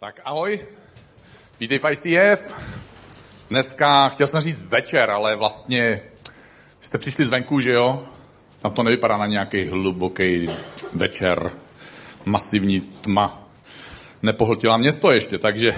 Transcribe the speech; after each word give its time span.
Tak 0.00 0.20
ahoj, 0.24 0.60
vítej 1.60 1.78
v 1.78 1.90
ICF. 1.90 2.54
Dneska 3.50 4.08
chtěl 4.08 4.26
jsem 4.26 4.40
říct 4.40 4.62
večer, 4.62 5.10
ale 5.10 5.36
vlastně 5.36 6.00
jste 6.80 6.98
přišli 6.98 7.24
zvenku, 7.24 7.60
že 7.60 7.72
jo? 7.72 8.06
Tam 8.62 8.72
to 8.72 8.82
nevypadá 8.82 9.16
na 9.16 9.26
nějaký 9.26 9.64
hluboký 9.64 10.50
večer, 10.92 11.50
masivní 12.24 12.80
tma. 12.80 13.48
Nepohltila 14.22 14.76
město 14.76 15.10
ještě, 15.10 15.38
takže, 15.38 15.74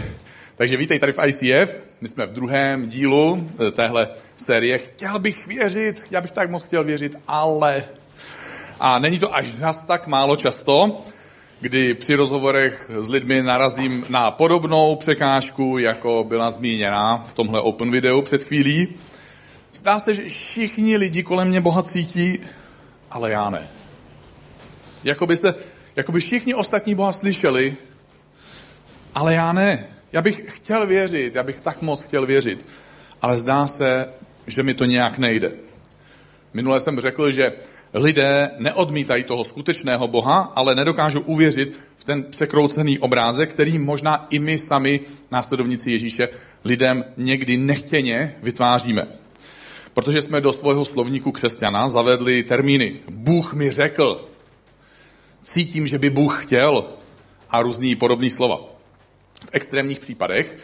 takže 0.57 0.77
vítej 0.77 0.99
tady 0.99 1.13
v 1.13 1.27
ICF. 1.27 1.77
My 2.01 2.09
jsme 2.09 2.27
v 2.27 2.33
druhém 2.33 2.89
dílu 2.89 3.49
eh, 3.69 3.71
téhle 3.71 4.09
série. 4.37 4.79
Chtěl 4.79 5.19
bych 5.19 5.47
věřit, 5.47 6.07
já 6.11 6.21
bych 6.21 6.31
tak 6.31 6.51
moc 6.51 6.65
chtěl 6.65 6.85
věřit, 6.85 7.17
ale... 7.27 7.85
A 8.81 8.99
není 8.99 9.19
to 9.19 9.35
až 9.35 9.53
zas 9.53 9.85
tak 9.85 10.07
málo 10.07 10.37
často, 10.37 11.03
kdy 11.61 11.95
při 11.95 12.15
rozhovorech 12.15 12.91
s 13.01 13.09
lidmi 13.09 13.43
narazím 13.43 14.07
na 14.09 14.31
podobnou 14.31 14.97
překážku, 14.97 15.79
jako 15.79 16.25
byla 16.29 16.51
zmíněna 16.51 17.25
v 17.29 17.35
tomhle 17.35 17.61
open 17.61 17.91
videu 17.91 18.23
před 18.23 18.45
chvílí. 18.45 18.89
Zdá 19.73 20.01
se, 20.01 20.15
že 20.15 20.29
všichni 20.29 20.97
lidi 20.97 21.23
kolem 21.23 21.49
mě 21.49 21.61
Boha 21.61 21.83
cítí, 21.83 22.39
ale 23.11 23.31
já 23.31 23.51
ne. 23.51 23.69
Jakoby, 25.05 25.37
se, 25.37 25.55
jakoby 25.97 26.21
všichni 26.21 26.55
ostatní 26.55 26.95
Boha 26.95 27.13
slyšeli, 27.13 27.77
ale 29.15 29.35
já 29.35 29.53
ne. 29.53 29.87
Já 30.13 30.23
bych 30.23 30.43
chtěl 30.47 30.87
věřit, 30.87 31.35
já 31.35 31.43
bych 31.43 31.61
tak 31.61 31.83
moc 31.83 32.03
chtěl 32.03 32.27
věřit, 32.27 32.69
ale 33.23 33.39
zdá 33.39 33.67
se, 33.67 34.09
že 34.47 34.63
mi 34.63 34.75
to 34.75 34.85
nějak 34.85 35.19
nejde. 35.19 35.53
Minule 36.55 36.81
jsem 36.81 37.01
řekl, 37.01 37.31
že 37.31 37.53
lidé 37.95 38.51
neodmítají 38.59 39.25
toho 39.25 39.45
skutečného 39.45 40.09
Boha, 40.09 40.53
ale 40.57 40.75
nedokážou 40.75 41.21
uvěřit 41.21 41.81
v 41.97 42.05
ten 42.05 42.25
překroucený 42.25 42.99
obrázek, 42.99 43.51
který 43.51 43.79
možná 43.79 44.27
i 44.31 44.39
my 44.39 44.59
sami, 44.59 45.01
následovníci 45.31 45.91
Ježíše, 45.91 46.29
lidem 46.65 47.05
někdy 47.17 47.57
nechtěně 47.57 48.37
vytváříme. 48.43 49.07
Protože 49.95 50.23
jsme 50.23 50.41
do 50.41 50.53
svého 50.53 50.85
slovníku 50.85 51.33
křesťana 51.33 51.89
zavedli 51.89 52.43
termíny 52.43 52.97
Bůh 53.11 53.55
mi 53.55 53.71
řekl, 53.71 54.29
cítím, 55.43 55.87
že 55.87 55.99
by 55.99 56.11
Bůh 56.11 56.45
chtěl 56.45 56.85
a 57.51 57.63
různý 57.63 57.97
podobný 57.97 58.31
slova. 58.31 58.61
V 59.45 59.49
extrémních 59.53 60.01
případech 60.01 60.57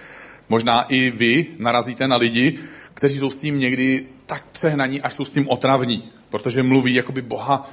možná 0.48 0.82
i 0.82 1.10
vy 1.10 1.46
narazíte 1.58 2.08
na 2.08 2.16
lidi, 2.16 2.58
kteří 2.94 3.18
jsou 3.18 3.30
s 3.30 3.40
tím 3.40 3.58
někdy 3.58 4.06
tak 4.26 4.46
přehnaní, 4.52 5.00
až 5.00 5.14
jsou 5.14 5.24
s 5.24 5.32
tím 5.32 5.48
otravní 5.48 6.15
protože 6.30 6.62
mluví, 6.62 6.94
jako 6.94 7.12
by 7.12 7.22
Boha 7.22 7.68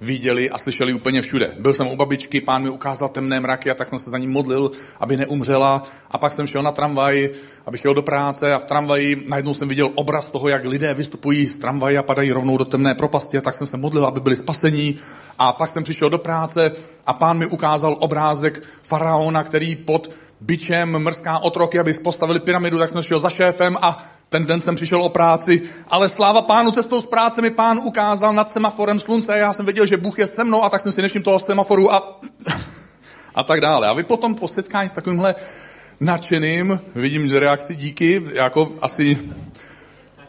viděli 0.00 0.50
a 0.50 0.58
slyšeli 0.58 0.92
úplně 0.92 1.22
všude. 1.22 1.54
Byl 1.58 1.74
jsem 1.74 1.88
u 1.88 1.96
babičky, 1.96 2.40
pán 2.40 2.62
mi 2.62 2.68
ukázal 2.68 3.08
temné 3.08 3.40
mraky 3.40 3.70
a 3.70 3.74
tak 3.74 3.88
jsem 3.88 3.98
se 3.98 4.10
za 4.10 4.18
ní 4.18 4.26
modlil, 4.26 4.70
aby 5.00 5.16
neumřela. 5.16 5.82
A 6.10 6.18
pak 6.18 6.32
jsem 6.32 6.46
šel 6.46 6.62
na 6.62 6.72
tramvaj, 6.72 7.30
abych 7.66 7.84
jel 7.84 7.94
do 7.94 8.02
práce 8.02 8.54
a 8.54 8.58
v 8.58 8.66
tramvaji 8.66 9.24
najednou 9.28 9.54
jsem 9.54 9.68
viděl 9.68 9.90
obraz 9.94 10.30
toho, 10.30 10.48
jak 10.48 10.64
lidé 10.64 10.94
vystupují 10.94 11.46
z 11.46 11.58
tramvaje 11.58 11.98
a 11.98 12.02
padají 12.02 12.32
rovnou 12.32 12.56
do 12.56 12.64
temné 12.64 12.94
propasti 12.94 13.38
a 13.38 13.40
tak 13.40 13.54
jsem 13.54 13.66
se 13.66 13.76
modlil, 13.76 14.06
aby 14.06 14.20
byli 14.20 14.36
spasení. 14.36 14.98
A 15.38 15.52
pak 15.52 15.70
jsem 15.70 15.84
přišel 15.84 16.10
do 16.10 16.18
práce 16.18 16.72
a 17.06 17.12
pán 17.12 17.38
mi 17.38 17.46
ukázal 17.46 17.96
obrázek 18.00 18.62
faraona, 18.82 19.44
který 19.44 19.76
pod 19.76 20.10
byčem 20.40 20.98
mrská 20.98 21.38
otroky, 21.38 21.78
aby 21.78 21.94
postavili 21.94 22.40
pyramidu, 22.40 22.78
tak 22.78 22.90
jsem 22.90 23.02
šel 23.02 23.20
za 23.20 23.30
šéfem 23.30 23.76
a 23.82 24.06
ten 24.34 24.46
den 24.46 24.60
jsem 24.60 24.74
přišel 24.74 25.02
o 25.02 25.08
práci, 25.08 25.62
ale 25.88 26.08
sláva 26.08 26.42
pánu 26.42 26.70
cestou 26.70 27.02
z 27.02 27.06
práce 27.06 27.42
mi 27.42 27.50
pán 27.50 27.78
ukázal 27.78 28.32
nad 28.32 28.50
semaforem 28.50 29.00
slunce 29.00 29.32
a 29.32 29.36
já 29.36 29.52
jsem 29.52 29.66
věděl, 29.66 29.86
že 29.86 29.96
Bůh 29.96 30.18
je 30.18 30.26
se 30.26 30.44
mnou 30.44 30.64
a 30.64 30.70
tak 30.70 30.80
jsem 30.80 30.92
si 30.92 31.02
nevšiml 31.02 31.24
toho 31.24 31.38
semaforu 31.38 31.94
a, 31.94 32.20
a 33.34 33.42
tak 33.44 33.60
dále. 33.60 33.86
A 33.86 33.92
vy 33.92 34.02
potom 34.02 34.34
po 34.34 34.48
setkání 34.48 34.88
s 34.88 34.92
takovýmhle 34.92 35.34
nadšeným, 36.00 36.80
vidím 36.94 37.28
z 37.28 37.32
reakci 37.32 37.76
díky, 37.76 38.22
jako 38.32 38.72
asi 38.80 39.18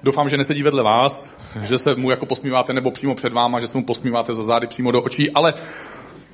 doufám, 0.03 0.30
že 0.30 0.38
nesedí 0.38 0.64
vedle 0.64 0.83
vás, 0.83 1.30
že 1.64 1.78
se 1.78 1.95
mu 1.95 2.09
jako 2.09 2.26
posmíváte 2.26 2.73
nebo 2.73 2.92
přímo 2.92 3.16
před 3.16 3.33
váma, 3.33 3.60
že 3.60 3.67
se 3.67 3.77
mu 3.77 3.86
posmíváte 3.86 4.33
za 4.33 4.43
zády 4.43 4.67
přímo 4.67 4.92
do 4.92 5.02
očí, 5.02 5.32
ale 5.32 5.54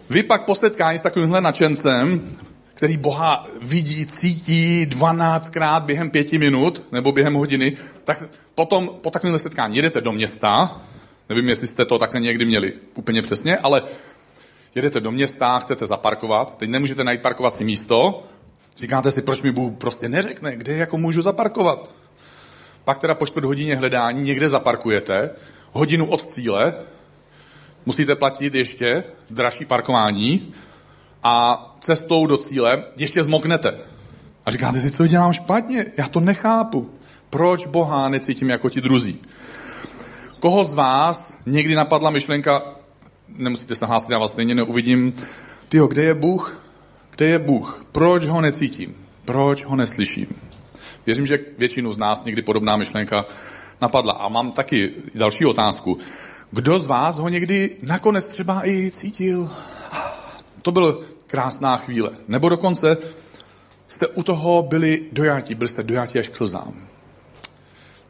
vy 0.09 0.24
pak 0.24 0.46
po 0.46 0.56
setkání 0.56 1.00
s 1.00 1.02
takovýmhle 1.02 1.42
nadšencem 1.42 2.22
který 2.81 2.97
Boha 2.97 3.47
vidí, 3.62 4.06
cítí 4.06 4.88
12krát 4.90 5.81
během 5.81 6.09
pěti 6.09 6.38
minut 6.38 6.84
nebo 6.92 7.12
během 7.12 7.34
hodiny, 7.34 7.78
tak 8.03 8.24
potom 8.56 8.90
po 9.02 9.12
takovém 9.12 9.40
setkání 9.40 9.75
jedete 9.75 10.02
do 10.02 10.12
města, 10.12 10.81
nevím, 11.30 11.50
jestli 11.50 11.68
jste 11.68 11.86
to 11.86 12.00
takhle 12.00 12.20
někdy 12.22 12.46
měli 12.46 12.74
úplně 12.96 13.22
přesně, 13.22 13.58
ale 13.58 13.84
jedete 14.75 15.00
do 15.00 15.12
města, 15.12 15.59
chcete 15.59 15.88
zaparkovat, 15.88 16.58
teď 16.58 16.70
nemůžete 16.70 17.03
najít 17.03 17.22
parkovací 17.22 17.64
místo, 17.64 18.24
říkáte 18.78 19.12
si, 19.12 19.22
proč 19.22 19.41
mi 19.41 19.52
Bůh 19.52 19.74
prostě 19.78 20.09
neřekne, 20.09 20.56
kde 20.56 20.75
jako 20.75 20.97
můžu 20.97 21.22
zaparkovat. 21.22 21.90
Pak 22.84 23.00
teda 23.00 23.16
po 23.16 23.25
čtvrt 23.25 23.46
hodině 23.46 23.75
hledání 23.75 24.24
někde 24.24 24.50
zaparkujete, 24.50 25.30
hodinu 25.72 26.06
od 26.06 26.25
cíle, 26.25 26.74
musíte 27.86 28.16
platit 28.16 28.56
ještě 28.56 29.03
dražší 29.30 29.66
parkování, 29.66 30.53
a 31.24 31.66
cestou 31.82 32.28
do 32.28 32.38
cíle 32.38 32.84
ještě 32.98 33.24
zmoknete. 33.24 33.78
A 34.46 34.52
říkáte 34.52 34.80
si, 34.80 34.92
co 34.92 35.08
dělám 35.08 35.34
špatně? 35.34 35.86
Já 35.98 36.08
to 36.08 36.20
nechápu. 36.20 36.90
Proč 37.30 37.68
Boha 37.68 38.09
necítím 38.09 38.50
jako 38.50 38.70
ti 38.70 38.82
druzí? 38.82 39.20
Koho 40.40 40.66
z 40.66 40.74
vás 40.74 41.38
někdy 41.46 41.76
napadla 41.76 42.09
myšlenka, 42.09 42.62
nemusíte 43.38 43.76
se 43.76 43.86
hlásit, 43.86 44.12
já 44.12 44.20
vás 44.20 44.32
stejně 44.32 44.56
neuvidím, 44.56 45.16
tyjo, 45.70 45.88
kde 45.88 46.04
je 46.04 46.14
Bůh? 46.14 46.62
Kde 47.16 47.26
je 47.26 47.40
Bůh? 47.40 47.86
Proč 47.92 48.26
ho 48.26 48.42
necítím? 48.42 48.96
Proč 49.26 49.66
ho 49.66 49.76
neslyším? 49.76 50.28
Věřím, 51.06 51.28
že 51.28 51.40
většinu 51.58 51.94
z 51.94 51.98
nás 51.98 52.26
někdy 52.26 52.42
podobná 52.42 52.78
myšlenka 52.78 53.26
napadla. 53.82 54.14
A 54.14 54.30
mám 54.30 54.52
taky 54.52 54.92
další 55.16 55.46
otázku. 55.46 55.98
Kdo 56.52 56.80
z 56.80 56.88
vás 56.88 57.18
ho 57.18 57.30
někdy 57.30 57.78
nakonec 57.82 58.28
třeba 58.28 58.68
i 58.68 58.92
cítil? 58.92 59.50
To 60.62 60.72
byl 60.72 61.06
krásná 61.28 61.78
chvíle. 61.78 62.10
Nebo 62.28 62.50
dokonce 62.50 62.98
jste 63.88 64.08
u 64.08 64.24
toho 64.24 64.64
byli 64.64 65.06
dojatí, 65.12 65.56
byli 65.56 65.70
jste 65.70 65.84
dojatí 65.84 66.20
až 66.20 66.30
k 66.30 66.36
slzám. 66.36 66.74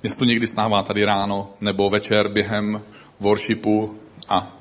Mně 0.03 0.15
to 0.15 0.25
někdy 0.25 0.47
stává 0.47 0.83
tady 0.83 1.05
ráno 1.05 1.53
nebo 1.61 1.89
večer 1.89 2.27
během 2.27 2.81
worshipu 3.19 3.99
a 4.29 4.57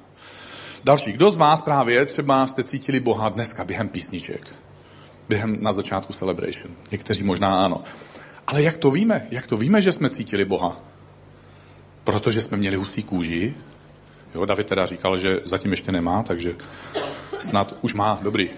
další. 0.85 1.13
Kdo 1.13 1.31
z 1.31 1.39
vás 1.39 1.63
právě 1.63 2.07
třeba 2.07 2.47
jste 2.47 2.65
cítili 2.65 3.01
Boha 3.01 3.29
dneska 3.29 3.65
během 3.65 3.89
písniček? 3.89 4.57
Během 5.29 5.63
na 5.63 5.73
začátku 5.73 6.13
celebration. 6.13 6.75
Někteří 6.91 7.25
možná 7.25 7.65
ano. 7.65 7.83
Ale 8.47 8.63
jak 8.63 8.77
to 8.77 8.91
víme? 8.91 9.27
Jak 9.31 9.47
to 9.47 9.57
víme, 9.57 9.83
že 9.83 9.93
jsme 9.93 10.11
cítili 10.11 10.45
Boha? 10.45 10.81
Protože 12.05 12.41
jsme 12.41 12.57
měli 12.57 12.77
husí 12.77 13.03
kůži. 13.03 13.55
Jo, 14.35 14.45
David 14.45 14.67
teda 14.67 14.87
říkal, 14.87 15.19
že 15.19 15.41
zatím 15.45 15.71
ještě 15.71 15.93
nemá, 15.93 16.23
takže 16.23 16.55
Snad 17.41 17.75
už 17.81 17.95
má, 17.95 18.19
dobrý. 18.23 18.51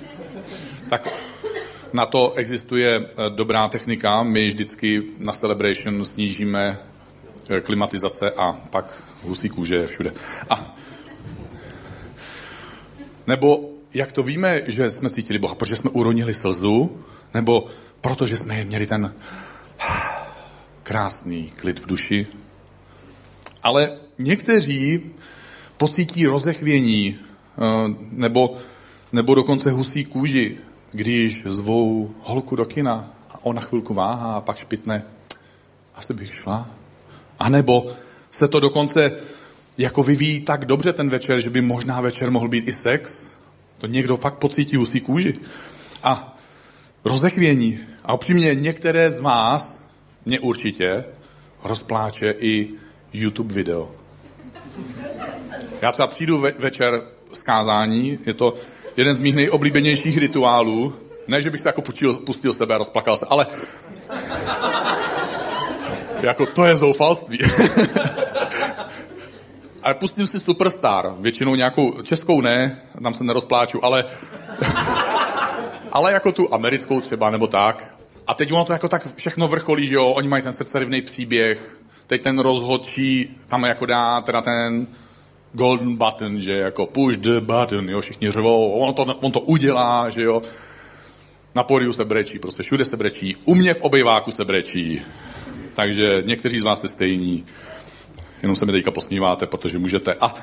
Tak 0.89 1.09
na 1.93 2.07
to 2.07 2.33
existuje 2.33 3.01
eh, 3.01 3.31
dobrá 3.31 3.69
technika. 3.69 4.23
My 4.23 4.49
vždycky 4.49 5.03
na 5.19 5.33
Celebration 5.33 6.05
snížíme 6.05 6.79
eh, 7.49 7.61
klimatizace 7.61 8.31
a 8.31 8.53
pak 8.71 9.05
husí 9.23 9.49
kůže 9.49 9.77
je 9.77 9.87
všude. 9.87 10.13
A 10.51 10.77
nebo 13.27 13.71
jak 13.95 14.13
to 14.13 14.23
víme, 14.23 14.63
že 14.67 14.91
jsme 14.91 15.11
cítili 15.11 15.39
Boha? 15.39 15.55
Protože 15.55 15.77
jsme 15.77 15.91
uronili 15.91 16.35
slzu? 16.35 17.05
Nebo 17.35 17.67
protože 18.01 18.37
jsme 18.37 18.65
měli 18.65 18.87
ten 18.87 19.15
krásný 20.83 21.53
klid 21.57 21.81
v 21.81 21.87
duši? 21.87 22.27
Ale 23.63 23.99
někteří 24.19 25.11
pocítí 25.77 26.27
rozechvění 26.27 27.19
eh, 27.19 27.95
nebo 28.11 28.59
nebo 29.13 29.35
dokonce 29.35 29.71
husí 29.71 30.05
kůži, 30.05 30.59
když 30.93 31.45
zvou 31.47 32.15
holku 32.21 32.57
do 32.57 32.65
kina 32.65 33.11
a 33.31 33.35
ona 33.43 33.61
chvilku 33.61 33.95
váhá 33.95 34.35
a 34.35 34.41
pak 34.41 34.57
špitne. 34.57 35.03
Asi 35.95 36.15
bych 36.15 36.35
šla. 36.35 36.71
A 37.39 37.49
nebo 37.49 37.93
se 38.31 38.49
to 38.49 38.61
dokonce 38.61 39.13
jako 39.79 40.03
vyvíjí 40.03 40.41
tak 40.41 40.65
dobře 40.65 40.93
ten 40.93 41.09
večer, 41.11 41.41
že 41.41 41.51
by 41.51 41.61
možná 41.61 42.01
večer 42.01 42.31
mohl 42.31 42.49
být 42.49 42.69
i 42.69 42.73
sex. 42.73 43.29
To 43.79 43.87
někdo 43.87 44.17
fakt 44.17 44.39
pocítí 44.39 44.77
husí 44.77 45.01
kůži. 45.01 45.35
A 46.03 46.39
rozechvění. 47.05 47.79
A 48.05 48.15
upřímně 48.15 48.55
některé 48.55 49.11
z 49.11 49.21
vás, 49.21 49.85
mě 50.27 50.41
určitě, 50.41 51.05
rozpláče 51.65 52.35
i 52.39 52.69
YouTube 53.13 53.55
video. 53.55 53.91
Já 55.83 55.93
třeba 55.93 56.07
přijdu 56.07 56.41
ve- 56.41 56.53
večer 56.59 57.03
z 57.33 57.43
kázání, 57.43 58.19
je 58.27 58.35
to 58.35 58.55
jeden 58.97 59.15
z 59.15 59.21
mých 59.21 59.35
nejoblíbenějších 59.35 60.19
rituálů. 60.19 60.95
Ne, 61.27 61.43
že 61.43 61.51
bych 61.51 61.61
se 61.61 61.69
jako 61.69 61.83
pustil, 61.83 62.15
pustil 62.15 62.53
sebe 62.53 62.75
a 62.75 62.79
rozplakal 62.79 63.17
se, 63.17 63.27
ale 63.31 63.47
jako 66.23 66.47
to 66.47 66.65
je 66.65 66.77
zoufalství. 66.77 67.39
ale 69.83 69.95
pustím 69.95 70.27
si 70.27 70.41
Superstar, 70.41 71.15
většinou 71.19 71.55
nějakou 71.55 72.03
českou 72.03 72.41
ne, 72.41 72.83
tam 73.03 73.15
se 73.15 73.25
nerozpláču, 73.25 73.85
ale 73.85 74.05
ale 75.93 76.13
jako 76.13 76.33
tu 76.33 76.55
americkou 76.55 77.01
třeba, 77.01 77.31
nebo 77.31 77.47
tak. 77.47 77.95
A 78.27 78.35
teď 78.35 78.53
ono 78.53 78.65
to 78.65 78.73
jako 78.73 78.89
tak 78.89 79.17
všechno 79.17 79.49
vrcholí, 79.49 79.87
že 79.87 79.95
jo, 79.95 80.09
oni 80.09 80.29
mají 80.29 80.43
ten 80.43 80.53
srdcerivný 80.53 81.03
příběh, 81.03 81.77
teď 82.07 82.23
ten 82.23 82.39
rozhodčí 82.39 83.37
tam 83.47 83.65
jako 83.65 83.87
dá 83.87 84.21
teda 84.21 84.41
ten 84.41 84.87
golden 85.53 85.97
button, 85.97 86.41
že 86.41 86.53
jako 86.53 86.87
push 86.87 87.17
the 87.17 87.41
button, 87.41 87.89
jo, 87.89 88.01
všichni 88.01 88.31
řvou, 88.31 88.73
on 88.73 88.95
to, 88.95 89.03
on 89.05 89.33
to 89.33 89.41
udělá, 89.41 90.11
že 90.11 90.23
jo. 90.23 90.43
Na 91.55 91.63
pódiu 91.63 91.93
se 91.93 92.05
brečí, 92.05 92.39
prostě 92.39 92.63
všude 92.63 92.85
se 92.85 92.97
brečí. 92.97 93.37
U 93.45 93.55
mě 93.55 93.75
v 93.75 93.83
obejváku 93.83 94.31
se 94.31 94.45
brečí. 94.45 95.03
Takže 95.75 96.23
někteří 96.27 96.61
z 96.61 96.63
vás 96.63 96.79
jste 96.79 96.89
stejní. 96.89 97.45
Jenom 98.43 98.57
se 98.57 98.67
mi 98.67 98.73
teďka 98.73 98.91
posmíváte, 98.91 99.47
protože 99.47 99.79
můžete. 99.79 100.15
A 100.21 100.35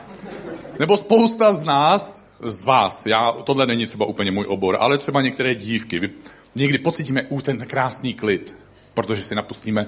nebo 0.80 0.98
spousta 0.98 1.54
z 1.54 1.66
nás, 1.66 2.26
z 2.42 2.66
vás, 2.66 3.06
já, 3.06 3.32
tohle 3.32 3.66
není 3.66 3.86
třeba 3.86 4.06
úplně 4.06 4.32
můj 4.32 4.46
obor, 4.46 4.78
ale 4.80 4.98
třeba 4.98 5.22
některé 5.22 5.56
dívky, 5.56 6.00
vy 6.00 6.10
někdy 6.56 6.78
pocítíme 6.78 7.24
u 7.30 7.42
ten 7.42 7.66
krásný 7.68 8.14
klid, 8.14 8.58
protože 8.94 9.24
si 9.24 9.36
napustíme 9.36 9.88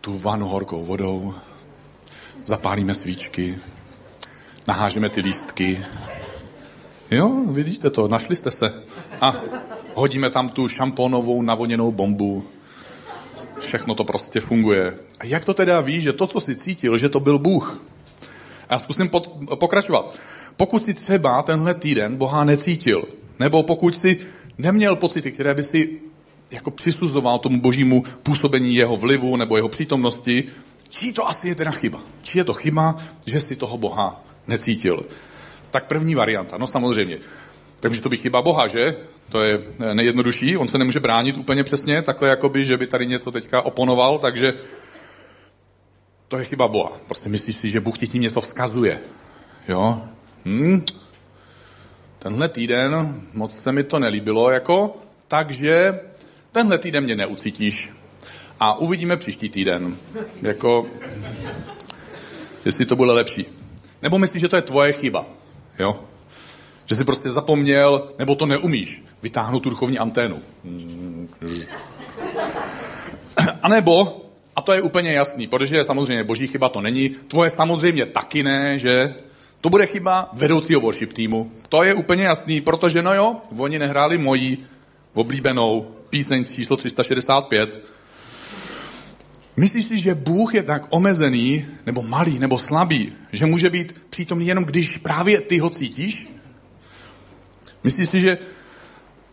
tu 0.00 0.18
vanu 0.18 0.48
horkou 0.48 0.84
vodou, 0.84 1.34
zapálíme 2.44 2.94
svíčky, 2.94 3.58
nahážeme 4.66 5.08
ty 5.08 5.20
lístky. 5.20 5.84
Jo, 7.10 7.42
vidíte 7.46 7.90
to, 7.90 8.08
našli 8.08 8.36
jste 8.36 8.50
se. 8.50 8.82
A 9.20 9.36
hodíme 9.94 10.30
tam 10.30 10.48
tu 10.48 10.68
šampónovou 10.68 11.42
navoněnou 11.42 11.92
bombu. 11.92 12.44
Všechno 13.58 13.94
to 13.94 14.04
prostě 14.04 14.40
funguje. 14.40 14.98
A 15.20 15.26
jak 15.26 15.44
to 15.44 15.54
teda 15.54 15.80
ví, 15.80 16.00
že 16.00 16.12
to, 16.12 16.26
co 16.26 16.40
si 16.40 16.56
cítil, 16.56 16.98
že 16.98 17.08
to 17.08 17.20
byl 17.20 17.38
Bůh? 17.38 17.82
A 18.68 18.74
já 18.74 18.78
zkusím 18.78 19.08
pod, 19.08 19.32
pokračovat. 19.54 20.14
Pokud 20.56 20.84
si 20.84 20.94
třeba 20.94 21.42
tenhle 21.42 21.74
týden 21.74 22.16
Boha 22.16 22.44
necítil, 22.44 23.04
nebo 23.38 23.62
pokud 23.62 23.98
si 23.98 24.20
neměl 24.58 24.96
pocity, 24.96 25.32
které 25.32 25.54
by 25.54 25.64
si 25.64 26.00
jako 26.50 26.70
přisuzoval 26.70 27.38
tomu 27.38 27.60
božímu 27.60 28.04
působení 28.22 28.74
jeho 28.74 28.96
vlivu 28.96 29.36
nebo 29.36 29.56
jeho 29.56 29.68
přítomnosti, 29.68 30.44
čí 30.88 31.12
to 31.12 31.28
asi 31.28 31.48
je 31.48 31.54
teda 31.54 31.70
chyba? 31.70 32.00
Čí 32.22 32.38
je 32.38 32.44
to 32.44 32.54
chyba, 32.54 32.98
že 33.26 33.40
si 33.40 33.56
toho 33.56 33.78
Boha 33.78 34.24
necítil? 34.46 35.06
Tak 35.70 35.86
první 35.86 36.14
varianta, 36.14 36.58
no 36.58 36.66
samozřejmě. 36.66 37.18
Takže 37.80 38.02
to 38.02 38.08
by 38.08 38.16
chyba 38.16 38.42
Boha, 38.42 38.66
že? 38.66 38.96
To 39.28 39.42
je 39.42 39.62
nejjednodušší, 39.92 40.56
on 40.56 40.68
se 40.68 40.78
nemůže 40.78 41.00
bránit 41.00 41.36
úplně 41.36 41.64
přesně, 41.64 42.02
takhle 42.02 42.28
jakoby, 42.28 42.64
že 42.64 42.76
by 42.76 42.86
tady 42.86 43.06
něco 43.06 43.32
teďka 43.32 43.62
oponoval, 43.62 44.18
takže 44.18 44.54
to 46.28 46.38
je 46.38 46.44
chyba 46.44 46.68
Boha. 46.68 46.92
Prostě 47.06 47.28
myslíš 47.28 47.56
si, 47.56 47.70
že 47.70 47.80
Bůh 47.80 47.98
ti 47.98 48.06
tím 48.06 48.22
něco 48.22 48.40
vzkazuje. 48.40 49.00
Jo? 49.68 50.02
Hm? 50.44 50.84
Tenhle 52.18 52.48
týden 52.48 53.22
moc 53.32 53.58
se 53.58 53.72
mi 53.72 53.84
to 53.84 53.98
nelíbilo, 53.98 54.50
jako, 54.50 54.96
takže 55.28 56.00
tenhle 56.52 56.78
týden 56.78 57.04
mě 57.04 57.16
neucítíš. 57.16 57.92
A 58.60 58.74
uvidíme 58.74 59.16
příští 59.16 59.48
týden. 59.48 59.96
Jako, 60.42 60.86
jestli 62.64 62.86
to 62.86 62.96
bude 62.96 63.12
lepší. 63.12 63.46
Nebo 64.02 64.18
myslíš, 64.18 64.40
že 64.40 64.48
to 64.48 64.56
je 64.56 64.62
tvoje 64.62 64.92
chyba. 64.92 65.26
Jo? 65.78 66.00
Že 66.86 66.96
jsi 66.96 67.04
prostě 67.04 67.30
zapomněl, 67.30 68.08
nebo 68.18 68.34
to 68.34 68.46
neumíš, 68.46 69.04
vytáhnout 69.22 69.60
tu 69.60 69.70
duchovní 69.70 69.98
anténu. 69.98 70.42
A 73.62 73.68
nebo, 73.68 74.22
a 74.56 74.60
to 74.60 74.72
je 74.72 74.82
úplně 74.82 75.12
jasný, 75.12 75.46
protože 75.46 75.84
samozřejmě 75.84 76.24
boží 76.24 76.46
chyba 76.46 76.68
to 76.68 76.80
není, 76.80 77.08
tvoje 77.08 77.50
samozřejmě 77.50 78.06
taky 78.06 78.42
ne, 78.42 78.78
že? 78.78 79.14
To 79.60 79.70
bude 79.70 79.86
chyba 79.86 80.28
vedoucího 80.32 80.80
worship 80.80 81.12
týmu. 81.12 81.52
To 81.68 81.82
je 81.82 81.94
úplně 81.94 82.24
jasný, 82.24 82.60
protože 82.60 83.02
no 83.02 83.14
jo, 83.14 83.36
oni 83.56 83.78
nehráli 83.78 84.18
moji 84.18 84.58
oblíbenou 85.14 85.90
píseň 86.10 86.44
číslo 86.44 86.76
365. 86.76 87.82
Myslíš 89.58 89.84
si, 89.84 89.98
že 89.98 90.14
Bůh 90.14 90.54
je 90.54 90.62
tak 90.62 90.86
omezený, 90.90 91.66
nebo 91.86 92.02
malý, 92.02 92.38
nebo 92.38 92.58
slabý, 92.58 93.12
že 93.32 93.46
může 93.46 93.70
být 93.70 93.94
přítomný 94.10 94.46
jenom 94.46 94.64
když 94.64 94.98
právě 94.98 95.40
ty 95.40 95.58
ho 95.58 95.70
cítíš? 95.70 96.30
Myslíš 97.84 98.08
si, 98.08 98.20
že 98.20 98.38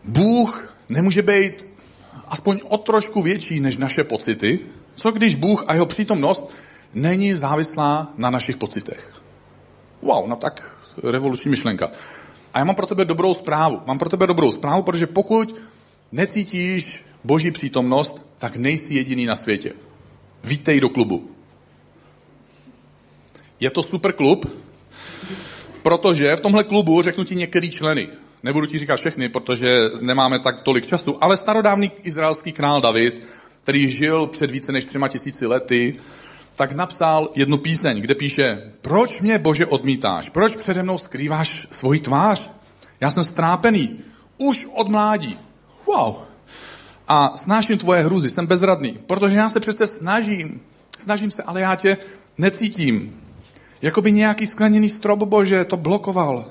Bůh 0.04 0.74
nemůže 0.88 1.22
být 1.22 1.66
aspoň 2.28 2.60
o 2.64 2.78
trošku 2.78 3.22
větší 3.22 3.60
než 3.60 3.76
naše 3.76 4.04
pocity? 4.04 4.60
Co 4.94 5.10
když 5.10 5.34
Bůh 5.34 5.64
a 5.66 5.74
jeho 5.74 5.86
přítomnost 5.86 6.50
není 6.94 7.34
závislá 7.34 8.12
na 8.16 8.30
našich 8.30 8.56
pocitech? 8.56 9.22
Wow, 10.02 10.28
no 10.28 10.36
tak 10.36 10.76
revoluční 11.02 11.50
myšlenka. 11.50 11.90
A 12.54 12.58
já 12.58 12.64
mám 12.64 12.74
pro 12.74 12.86
tebe 12.86 13.04
dobrou 13.04 13.34
zprávu. 13.34 13.82
Mám 13.86 13.98
pro 13.98 14.10
tebe 14.10 14.26
dobrou 14.26 14.52
zprávu, 14.52 14.82
protože 14.82 15.06
pokud 15.06 15.54
necítíš 16.12 17.04
boží 17.24 17.50
přítomnost, 17.50 18.26
tak 18.38 18.56
nejsi 18.56 18.94
jediný 18.94 19.26
na 19.26 19.36
světě. 19.36 19.85
Vítej 20.46 20.80
do 20.80 20.88
klubu. 20.88 21.30
Je 23.60 23.70
to 23.70 23.82
super 23.82 24.12
klub, 24.12 24.46
protože 25.82 26.36
v 26.36 26.40
tomhle 26.40 26.64
klubu 26.64 27.02
řeknu 27.02 27.24
ti 27.24 27.34
některý 27.34 27.70
členy. 27.70 28.08
Nebudu 28.42 28.66
ti 28.66 28.78
říkat 28.78 28.96
všechny, 28.96 29.28
protože 29.28 29.90
nemáme 30.00 30.38
tak 30.38 30.60
tolik 30.60 30.86
času, 30.86 31.24
ale 31.24 31.36
starodávný 31.36 31.90
izraelský 32.02 32.52
král 32.52 32.80
David, 32.80 33.26
který 33.62 33.90
žil 33.90 34.26
před 34.26 34.50
více 34.50 34.72
než 34.72 34.86
třema 34.86 35.08
tisíci 35.08 35.46
lety, 35.46 35.96
tak 36.56 36.72
napsal 36.72 37.30
jednu 37.34 37.56
píseň, 37.56 38.00
kde 38.00 38.14
píše, 38.14 38.72
proč 38.80 39.20
mě 39.20 39.38
Bože 39.38 39.66
odmítáš? 39.66 40.30
Proč 40.30 40.56
přede 40.56 40.82
mnou 40.82 40.98
skrýváš 40.98 41.68
svoji 41.72 42.00
tvář? 42.00 42.50
Já 43.00 43.10
jsem 43.10 43.24
strápený. 43.24 44.00
Už 44.38 44.66
od 44.74 44.88
mládí. 44.88 45.36
Wow. 45.86 46.25
A 47.08 47.32
snáším 47.36 47.78
tvoje 47.78 48.02
hruzy, 48.02 48.30
jsem 48.30 48.46
bezradný, 48.46 48.98
protože 49.06 49.36
já 49.36 49.50
se 49.50 49.60
přece 49.60 49.86
snažím. 49.86 50.60
Snažím 50.98 51.30
se, 51.30 51.42
ale 51.42 51.60
já 51.60 51.76
tě 51.76 51.96
necítím. 52.38 53.20
Jakoby 53.82 54.12
nějaký 54.12 54.46
skleněný 54.46 54.88
strop, 54.88 55.18
Bože, 55.18 55.64
to 55.64 55.76
blokoval. 55.76 56.44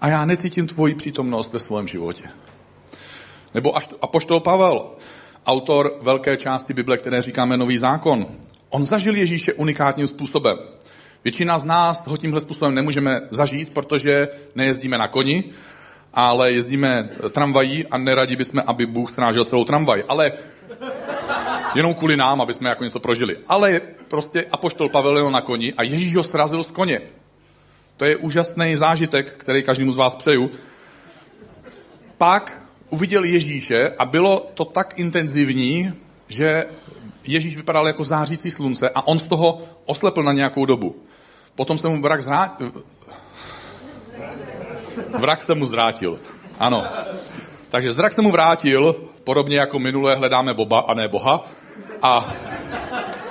A 0.00 0.08
já 0.08 0.24
necítím 0.24 0.66
tvoji 0.66 0.94
přítomnost 0.94 1.52
ve 1.52 1.58
svém 1.58 1.88
životě. 1.88 2.24
Nebo 3.54 3.76
až 3.76 3.88
apoštol 4.02 4.40
Pavel, 4.40 4.90
autor 5.46 5.98
velké 6.02 6.36
části 6.36 6.74
Bible, 6.74 6.96
které 6.96 7.22
říkáme 7.22 7.56
Nový 7.56 7.78
zákon. 7.78 8.26
On 8.68 8.84
zažil 8.84 9.16
Ježíše 9.16 9.52
unikátním 9.52 10.06
způsobem. 10.06 10.58
Většina 11.24 11.58
z 11.58 11.64
nás 11.64 12.06
ho 12.06 12.16
tímhle 12.16 12.40
způsobem 12.40 12.74
nemůžeme 12.74 13.20
zažít, 13.30 13.70
protože 13.70 14.28
nejezdíme 14.54 14.98
na 14.98 15.08
koni, 15.08 15.44
ale 16.16 16.52
jezdíme 16.52 17.08
tramvají 17.30 17.86
a 17.86 17.98
neradi 17.98 18.36
bychom, 18.36 18.62
aby 18.66 18.86
Bůh 18.86 19.12
srážel 19.12 19.44
celou 19.44 19.64
tramvaj. 19.64 20.04
Ale 20.08 20.32
jenom 21.74 21.94
kvůli 21.94 22.16
nám, 22.16 22.40
aby 22.40 22.54
jsme 22.54 22.68
jako 22.68 22.84
něco 22.84 23.00
prožili. 23.00 23.36
Ale 23.48 23.80
prostě 24.08 24.44
apoštol 24.52 24.88
Pavel 24.88 25.16
jel 25.16 25.30
na 25.30 25.40
koni 25.40 25.72
a 25.72 25.82
Ježíš 25.82 26.16
ho 26.16 26.24
srazil 26.24 26.62
z 26.62 26.70
koně. 26.70 27.00
To 27.96 28.04
je 28.04 28.16
úžasný 28.16 28.76
zážitek, 28.76 29.32
který 29.36 29.62
každému 29.62 29.92
z 29.92 29.96
vás 29.96 30.14
přeju. 30.14 30.50
Pak 32.18 32.62
uviděl 32.90 33.24
Ježíše 33.24 33.92
a 33.98 34.04
bylo 34.04 34.50
to 34.54 34.64
tak 34.64 34.98
intenzivní, 34.98 35.92
že 36.28 36.64
Ježíš 37.24 37.56
vypadal 37.56 37.86
jako 37.86 38.04
zářící 38.04 38.50
slunce 38.50 38.90
a 38.90 39.06
on 39.06 39.18
z 39.18 39.28
toho 39.28 39.62
oslepl 39.84 40.22
na 40.22 40.32
nějakou 40.32 40.66
dobu. 40.66 40.96
Potom 41.54 41.78
se 41.78 41.88
mu 41.88 42.02
zrátil. 42.18 42.72
Vrak 45.18 45.42
se 45.42 45.54
mu 45.54 45.66
zrátil. 45.66 46.18
Ano. 46.58 46.86
Takže 47.68 47.92
zrak 47.92 48.12
se 48.12 48.22
mu 48.22 48.30
vrátil, 48.30 48.96
podobně 49.24 49.58
jako 49.58 49.78
minulé 49.78 50.16
hledáme 50.16 50.54
Boba 50.54 50.78
a 50.78 50.94
ne 50.94 51.08
Boha. 51.08 51.44
A 52.02 52.34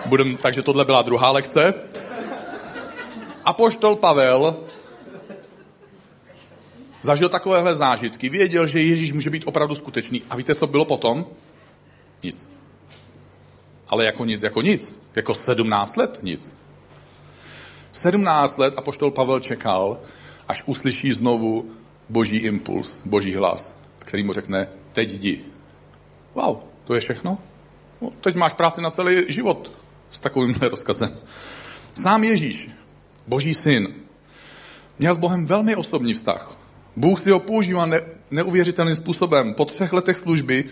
budem, 0.05 0.37
takže 0.37 0.61
tohle 0.61 0.85
byla 0.85 1.01
druhá 1.01 1.31
lekce. 1.31 1.73
Apoštol 3.45 3.95
Pavel 3.95 4.55
zažil 7.01 7.29
takovéhle 7.29 7.75
zážitky, 7.75 8.29
věděl, 8.29 8.67
že 8.67 8.81
Ježíš 8.81 9.13
může 9.13 9.29
být 9.29 9.43
opravdu 9.45 9.75
skutečný. 9.75 10.23
A 10.29 10.35
víte, 10.35 10.55
co 10.55 10.67
bylo 10.67 10.85
potom? 10.85 11.25
Nic. 12.23 12.51
Ale 13.87 14.05
jako 14.05 14.25
nic, 14.25 14.43
jako 14.43 14.61
nic. 14.61 15.01
Jako 15.15 15.33
17 15.33 15.95
let 15.95 16.19
nic. 16.21 16.57
17 17.91 18.57
let 18.57 18.73
a 18.77 18.81
poštol 18.81 19.11
Pavel 19.11 19.39
čekal, 19.39 19.99
až 20.47 20.63
uslyší 20.65 21.13
znovu 21.13 21.71
boží 22.09 22.37
impuls, 22.37 23.01
boží 23.05 23.35
hlas, 23.35 23.77
který 23.99 24.23
mu 24.23 24.33
řekne, 24.33 24.67
teď 24.93 25.11
jdi. 25.11 25.41
Wow, 26.35 26.57
to 26.83 26.93
je 26.93 27.01
všechno? 27.01 27.37
No, 28.01 28.11
teď 28.21 28.35
máš 28.35 28.53
práci 28.53 28.81
na 28.81 28.91
celý 28.91 29.33
život 29.33 29.71
s 30.11 30.19
takovýmhle 30.19 30.69
rozkazem. 30.69 31.17
Sám 31.93 32.23
Ježíš, 32.23 32.69
boží 33.27 33.53
syn, 33.53 33.93
měl 34.99 35.13
s 35.13 35.17
Bohem 35.17 35.45
velmi 35.45 35.75
osobní 35.75 36.13
vztah. 36.13 36.57
Bůh 36.95 37.19
si 37.19 37.31
ho 37.31 37.39
používal 37.39 37.87
ne, 37.87 38.01
neuvěřitelným 38.31 38.95
způsobem. 38.95 39.53
Po 39.53 39.65
třech 39.65 39.93
letech 39.93 40.17
služby 40.17 40.69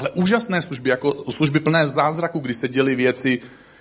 ale 0.00 0.10
úžasné 0.10 0.62
služby, 0.62 0.90
jako 0.90 1.32
služby 1.32 1.60
plné 1.60 1.86
zázraku, 1.86 2.38
kdy 2.38 2.54
se 2.54 2.68
děli 2.68 2.94
věci, 2.94 3.40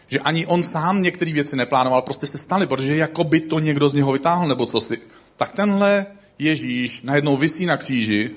že 0.10 0.20
ani 0.20 0.46
on 0.46 0.64
sám 0.64 1.04
některé 1.04 1.34
věci 1.34 1.56
neplánoval, 1.56 2.02
prostě 2.02 2.28
se 2.28 2.38
staly, 2.38 2.68
protože 2.68 2.96
jako 2.96 3.24
by 3.24 3.40
to 3.40 3.60
někdo 3.60 3.90
z 3.90 3.94
něho 3.94 4.12
vytáhl, 4.12 4.48
nebo 4.48 4.66
co 4.66 4.82
si. 4.82 5.02
Tak 5.38 5.52
tenhle 5.52 6.06
Ježíš 6.40 7.04
najednou 7.04 7.38
vysí 7.38 7.66
na 7.66 7.78
kříži 7.78 8.32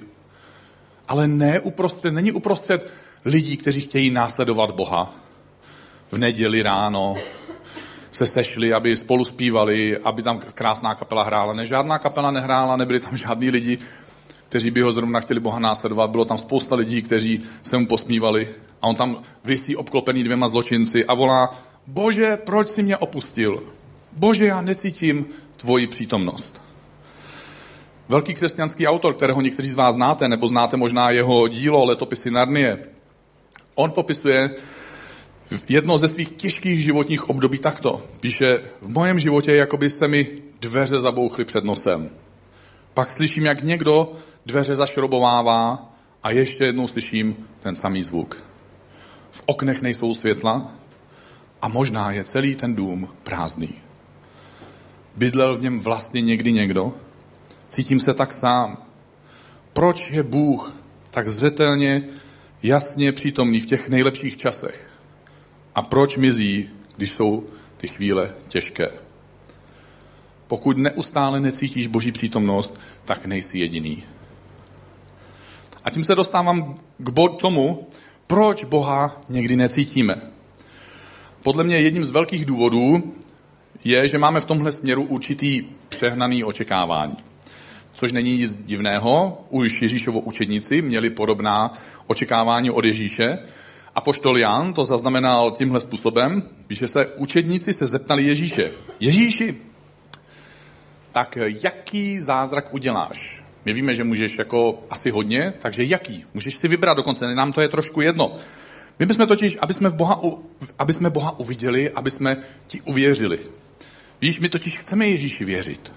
ale 1.08 1.28
ne 1.28 1.60
uprostřed, 1.60 2.14
není 2.14 2.32
uprostřed 2.32 2.92
lidí, 3.24 3.56
kteří 3.56 3.80
chtějí 3.80 4.10
následovat 4.10 4.70
Boha. 4.70 5.14
V 6.12 6.18
neděli 6.18 6.62
ráno 6.62 7.16
se 8.12 8.26
sešli, 8.26 8.72
aby 8.72 8.96
spolu 8.96 9.24
zpívali, 9.24 9.98
aby 9.98 10.22
tam 10.22 10.38
krásná 10.38 10.94
kapela 10.94 11.22
hrála. 11.22 11.52
Ne, 11.52 11.66
žádná 11.66 11.98
kapela 11.98 12.30
nehrála, 12.30 12.76
nebyli 12.76 13.00
tam 13.00 13.16
žádní 13.16 13.50
lidi, 13.50 13.78
kteří 14.48 14.70
by 14.70 14.80
ho 14.80 14.92
zrovna 14.92 15.20
chtěli 15.20 15.40
Boha 15.40 15.58
následovat. 15.58 16.10
Bylo 16.10 16.24
tam 16.24 16.38
spousta 16.38 16.74
lidí, 16.74 17.02
kteří 17.02 17.42
se 17.62 17.78
mu 17.78 17.86
posmívali 17.86 18.48
a 18.82 18.86
on 18.86 18.96
tam 18.96 19.22
vysí 19.44 19.76
obklopený 19.76 20.24
dvěma 20.24 20.48
zločinci 20.48 21.04
a 21.04 21.14
volá, 21.14 21.62
bože, 21.86 22.36
proč 22.36 22.68
si 22.68 22.82
mě 22.82 22.96
opustil? 22.96 23.62
Bože, 24.12 24.46
já 24.46 24.60
necítím 24.62 25.26
tvoji 25.56 25.86
přítomnost. 25.86 26.62
Velký 28.08 28.34
křesťanský 28.34 28.86
autor, 28.86 29.14
kterého 29.14 29.40
někteří 29.40 29.70
z 29.70 29.74
vás 29.74 29.94
znáte, 29.94 30.28
nebo 30.28 30.48
znáte 30.48 30.76
možná 30.76 31.10
jeho 31.10 31.48
dílo 31.48 31.84
Letopisy 31.84 32.30
Narnie, 32.30 32.78
on 33.74 33.90
popisuje 33.90 34.50
jedno 35.68 35.98
ze 35.98 36.08
svých 36.08 36.30
těžkých 36.30 36.82
životních 36.82 37.30
období 37.30 37.58
takto. 37.58 38.02
Píše, 38.20 38.60
v 38.80 38.88
mojem 38.88 39.18
životě 39.18 39.54
jako 39.54 39.76
by 39.76 39.90
se 39.90 40.08
mi 40.08 40.26
dveře 40.60 41.00
zabouchly 41.00 41.44
před 41.44 41.64
nosem. 41.64 42.10
Pak 42.94 43.10
slyším, 43.10 43.46
jak 43.46 43.62
někdo 43.62 44.12
dveře 44.46 44.76
zašrobovává 44.76 45.92
a 46.22 46.30
ještě 46.30 46.64
jednou 46.64 46.88
slyším 46.88 47.36
ten 47.60 47.76
samý 47.76 48.02
zvuk. 48.02 48.51
V 49.32 49.42
oknech 49.46 49.82
nejsou 49.82 50.14
světla 50.14 50.70
a 51.62 51.68
možná 51.68 52.10
je 52.10 52.24
celý 52.24 52.54
ten 52.54 52.74
dům 52.74 53.08
prázdný. 53.22 53.74
Bydlel 55.16 55.56
v 55.56 55.62
něm 55.62 55.80
vlastně 55.80 56.20
někdy 56.20 56.52
někdo? 56.52 56.94
Cítím 57.68 58.00
se 58.00 58.14
tak 58.14 58.32
sám. 58.32 58.82
Proč 59.72 60.10
je 60.10 60.22
Bůh 60.22 60.74
tak 61.10 61.28
zřetelně, 61.28 62.04
jasně 62.62 63.12
přítomný 63.12 63.60
v 63.60 63.66
těch 63.66 63.88
nejlepších 63.88 64.36
časech? 64.36 64.90
A 65.74 65.82
proč 65.82 66.16
mizí, 66.16 66.68
když 66.96 67.12
jsou 67.12 67.46
ty 67.76 67.88
chvíle 67.88 68.34
těžké? 68.48 68.88
Pokud 70.46 70.78
neustále 70.78 71.40
necítíš 71.40 71.86
Boží 71.86 72.12
přítomnost, 72.12 72.80
tak 73.04 73.26
nejsi 73.26 73.58
jediný. 73.58 74.04
A 75.84 75.90
tím 75.90 76.04
se 76.04 76.14
dostávám 76.14 76.74
k 76.98 77.10
tomu, 77.40 77.88
proč 78.32 78.64
Boha 78.64 79.22
někdy 79.28 79.56
necítíme. 79.56 80.20
Podle 81.42 81.64
mě 81.64 81.80
jedním 81.80 82.04
z 82.04 82.10
velkých 82.10 82.44
důvodů 82.44 83.14
je, 83.84 84.08
že 84.08 84.18
máme 84.18 84.40
v 84.40 84.44
tomhle 84.44 84.72
směru 84.72 85.02
určitý 85.02 85.64
přehnaný 85.88 86.44
očekávání. 86.44 87.16
Což 87.94 88.12
není 88.12 88.38
nic 88.38 88.56
divného, 88.56 89.44
už 89.50 89.82
Ježíšovo 89.82 90.20
učedníci 90.20 90.82
měli 90.82 91.10
podobná 91.10 91.74
očekávání 92.06 92.70
od 92.70 92.84
Ježíše. 92.84 93.38
A 93.94 94.00
poštol 94.00 94.38
Jan 94.38 94.72
to 94.72 94.84
zaznamenal 94.84 95.50
tímhle 95.50 95.80
způsobem, 95.80 96.42
píše 96.66 96.88
se, 96.88 97.06
učedníci 97.06 97.72
se 97.72 97.86
zeptali 97.86 98.24
Ježíše, 98.24 98.70
Ježíši, 99.00 99.56
tak 101.12 101.38
jaký 101.40 102.20
zázrak 102.20 102.74
uděláš? 102.74 103.51
My 103.64 103.72
víme, 103.72 103.94
že 103.94 104.04
můžeš 104.04 104.38
jako 104.38 104.84
asi 104.90 105.10
hodně, 105.10 105.52
takže 105.62 105.84
jaký? 105.84 106.24
Můžeš 106.34 106.54
si 106.54 106.68
vybrat 106.68 106.96
dokonce, 106.96 107.34
nám 107.34 107.52
to 107.52 107.60
je 107.60 107.68
trošku 107.68 108.00
jedno. 108.00 108.36
My 108.98 109.06
bychom 109.06 109.26
totiž, 109.26 109.58
aby 109.60 109.74
jsme, 109.74 109.90
Boha, 109.90 110.20
aby 110.78 110.92
jsme 110.92 111.10
Boha 111.10 111.38
uviděli, 111.38 111.90
aby 111.90 112.10
jsme 112.10 112.36
ti 112.66 112.80
uvěřili. 112.80 113.38
Víš, 114.20 114.40
my 114.40 114.48
totiž 114.48 114.78
chceme 114.78 115.06
Ježíši 115.06 115.44
věřit. 115.44 115.94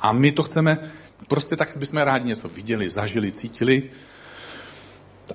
A 0.00 0.12
my 0.12 0.32
to 0.32 0.42
chceme, 0.42 0.90
prostě 1.28 1.56
tak 1.56 1.76
bychom 1.76 1.98
rádi 1.98 2.28
něco 2.28 2.48
viděli, 2.48 2.88
zažili, 2.88 3.32
cítili. 3.32 3.82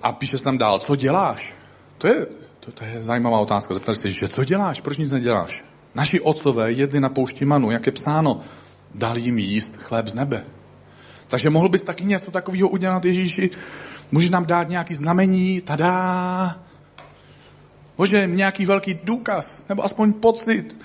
A 0.01 0.11
píše 0.11 0.37
se 0.37 0.43
tam 0.43 0.57
dál, 0.57 0.79
co 0.79 0.95
děláš? 0.95 1.55
To 1.97 2.07
je, 2.07 2.25
to, 2.59 2.71
to 2.71 2.85
je 2.85 3.03
zajímavá 3.03 3.39
otázka. 3.39 3.73
Zeptali 3.73 3.95
se, 3.95 4.11
že 4.11 4.27
co 4.27 4.43
děláš? 4.43 4.81
Proč 4.81 4.97
nic 4.97 5.11
neděláš? 5.11 5.65
Naši 5.95 6.21
otcové 6.21 6.71
jedli 6.71 6.99
na 6.99 7.09
poušti 7.09 7.45
manu, 7.45 7.71
jak 7.71 7.85
je 7.85 7.91
psáno, 7.91 8.41
dal 8.95 9.17
jim 9.17 9.39
jíst 9.39 9.75
chléb 9.77 10.07
z 10.07 10.13
nebe. 10.13 10.45
Takže 11.27 11.49
mohl 11.49 11.69
bys 11.69 11.83
taky 11.83 12.05
něco 12.05 12.31
takového 12.31 12.69
udělat, 12.69 13.05
Ježíši? 13.05 13.49
Můžeš 14.11 14.29
nám 14.29 14.45
dát 14.45 14.69
nějaký 14.69 14.93
znamení, 14.93 15.61
tada, 15.61 16.55
Bože, 17.97 18.27
nějaký 18.27 18.65
velký 18.65 18.99
důkaz, 19.03 19.65
nebo 19.69 19.83
aspoň 19.85 20.13
pocit, 20.13 20.77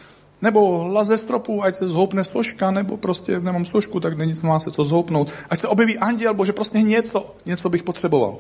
nebo 0.43 0.87
laze 0.87 1.19
stropu, 1.19 1.65
ať 1.65 1.77
se 1.77 1.87
zhoupne 1.87 2.25
soška, 2.25 2.71
nebo 2.71 2.97
prostě 2.97 3.41
nemám 3.41 3.67
sošku, 3.67 4.01
tak 4.01 4.19
není 4.19 4.35
má 4.43 4.61
se 4.61 4.71
co 4.71 4.85
zhoupnout. 4.85 5.33
Ať 5.51 5.61
se 5.61 5.69
objeví 5.69 5.99
anděl, 5.99 6.35
bože, 6.35 6.53
prostě 6.53 6.79
něco, 6.79 7.35
něco 7.47 7.69
bych 7.69 7.83
potřeboval. 7.83 8.39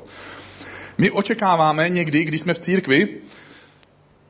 My 0.98 1.10
očekáváme 1.10 1.88
někdy, 1.88 2.24
když 2.24 2.40
jsme 2.40 2.54
v 2.54 2.58
církvi, 2.58 3.08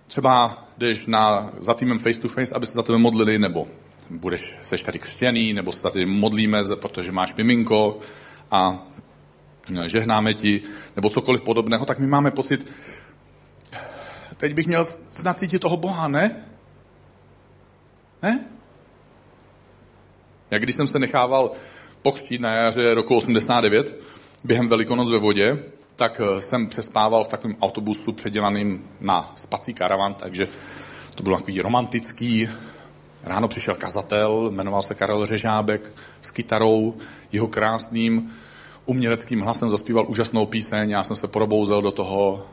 třeba 0.08 0.64
jdeš 0.78 1.06
na, 1.06 1.50
za 1.58 1.74
týmem 1.74 1.98
face 1.98 2.20
to 2.20 2.28
face, 2.28 2.54
aby 2.54 2.66
se 2.66 2.72
za 2.72 2.82
tebe 2.82 2.98
modlili, 2.98 3.38
nebo 3.38 3.66
budeš, 4.11 4.57
seš 4.62 4.83
tady 4.83 4.99
křtěný, 4.99 5.52
nebo 5.52 5.73
se 5.73 5.90
tebe 5.90 6.07
modlíme, 6.07 6.62
protože 6.75 7.12
máš 7.12 7.35
miminko 7.35 7.99
a 8.50 8.87
no, 9.71 9.88
žehnáme 9.88 10.35
ti, 10.35 10.62
nebo 10.97 11.11
cokoliv 11.11 11.43
podobného, 11.43 11.87
tak 11.87 11.99
my 11.99 12.07
máme 12.07 12.31
pocit, 12.31 12.73
teď 14.37 14.55
bych 14.55 14.67
měl 14.67 14.85
snad 14.85 15.38
cítit 15.38 15.59
toho 15.59 15.76
Boha, 15.76 16.09
ne? 16.09 16.45
Ne? 18.23 18.45
Jak 20.50 20.62
když 20.62 20.76
jsem 20.76 20.88
se 20.88 20.99
nechával 20.99 21.52
pokřtít 22.02 22.40
na 22.40 22.52
jaře 22.52 22.95
roku 22.95 23.17
89 23.17 24.00
během 24.45 24.69
Velikonoc 24.69 25.11
ve 25.11 25.19
vodě, 25.19 25.59
tak 25.97 26.21
eh, 26.25 26.40
jsem 26.40 26.67
přespával 26.67 27.25
v 27.25 27.29
takovém 27.29 27.57
autobusu 27.61 28.12
předělaným 28.12 28.88
na 29.00 29.33
spací 29.37 29.75
karavan, 29.75 30.14
takže 30.14 30.49
to 31.14 31.23
bylo 31.23 31.37
takový 31.37 31.61
romantický. 31.61 32.49
Ráno 33.24 33.48
přišel 33.48 33.74
kazatel, 33.74 34.50
jmenoval 34.50 34.82
se 34.82 34.94
Karel 34.94 35.26
Řežábek 35.26 35.92
s 36.20 36.30
kytarou, 36.30 36.94
jeho 37.32 37.46
krásným 37.48 38.30
uměleckým 38.84 39.40
hlasem 39.40 39.70
zaspíval 39.70 40.06
úžasnou 40.08 40.46
píseň, 40.46 40.90
já 40.90 41.04
jsem 41.04 41.16
se 41.16 41.28
probouzel 41.28 41.82
do 41.82 41.92
toho, 41.92 42.46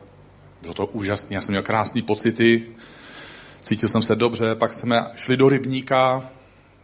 bylo 0.62 0.74
to 0.74 0.86
úžasné, 0.86 1.34
já 1.34 1.40
jsem 1.40 1.52
měl 1.52 1.62
krásné 1.62 2.02
pocity, 2.02 2.66
Cítil 3.68 3.88
jsem 3.88 4.02
se 4.02 4.16
dobře, 4.16 4.54
pak 4.54 4.72
jsme 4.72 5.06
šli 5.16 5.36
do 5.36 5.48
rybníka 5.48 6.30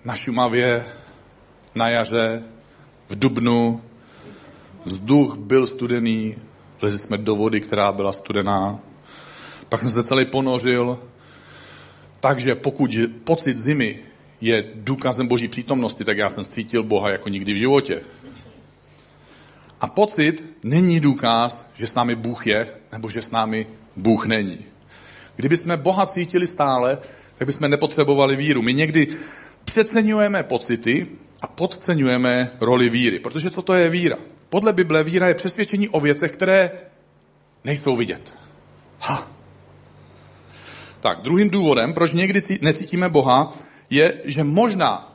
na 0.05 0.17
Šumavě, 0.17 0.87
na 1.75 1.89
jaře, 1.89 2.43
v 3.09 3.19
Dubnu. 3.19 3.83
Vzduch 4.85 5.37
byl 5.37 5.67
studený, 5.67 6.37
vlezli 6.81 6.99
jsme 6.99 7.19
do 7.19 7.37
vody, 7.37 7.61
která 7.61 7.93
byla 7.93 8.13
studená. 8.13 8.79
Pak 9.69 9.81
jsem 9.81 9.91
se 9.91 10.03
celý 10.03 10.25
ponořil. 10.25 10.99
Takže 12.25 12.55
pokud 12.55 12.91
pocit 13.25 13.59
zimy 13.59 13.99
je 14.41 14.65
důkazem 14.75 15.27
boží 15.27 15.49
přítomnosti, 15.49 16.05
tak 16.05 16.19
já 16.19 16.31
jsem 16.31 16.45
cítil 16.45 16.83
Boha 16.83 17.11
jako 17.11 17.29
nikdy 17.29 17.53
v 17.53 17.57
životě. 17.57 18.01
A 19.81 19.87
pocit 19.87 20.45
není 20.63 21.01
důkaz, 21.01 21.69
že 21.75 21.87
s 21.87 21.95
námi 21.95 22.15
Bůh 22.15 22.47
je, 22.47 22.69
nebo 22.93 23.11
že 23.11 23.23
s 23.23 23.31
námi 23.31 23.67
Bůh 23.97 24.27
není. 24.27 24.59
Kdyby 25.37 25.57
jsme 25.57 25.77
Boha 25.77 26.07
cítili 26.07 26.47
stále, 26.47 26.99
tak 27.39 27.47
bychom 27.47 27.71
nepotřebovali 27.71 28.37
víru. 28.37 28.63
My 28.63 28.75
někdy 28.75 29.09
přeceňujeme 29.65 30.43
pocity 30.43 31.07
a 31.41 31.47
podceňujeme 31.47 32.51
roli 32.61 32.89
víry. 32.89 33.19
Protože 33.19 33.51
co 33.51 33.63
to 33.63 33.75
je 33.75 33.91
víra? 33.91 34.17
Podle 34.49 34.73
Bible 34.73 35.05
víra 35.05 35.29
je 35.29 35.35
přesvědčení 35.35 35.89
o 35.89 36.01
věcech, 36.01 36.33
které 36.33 36.71
nejsou 37.65 37.97
vidět. 37.97 38.35
Ha. 39.01 39.34
Tak, 41.05 41.21
druhým 41.21 41.51
důvodem, 41.51 41.93
proč 41.93 42.13
někdy 42.13 42.43
necítíme 42.61 43.09
Boha, 43.09 43.53
je, 43.91 44.21
že 44.25 44.45
možná, 44.45 45.13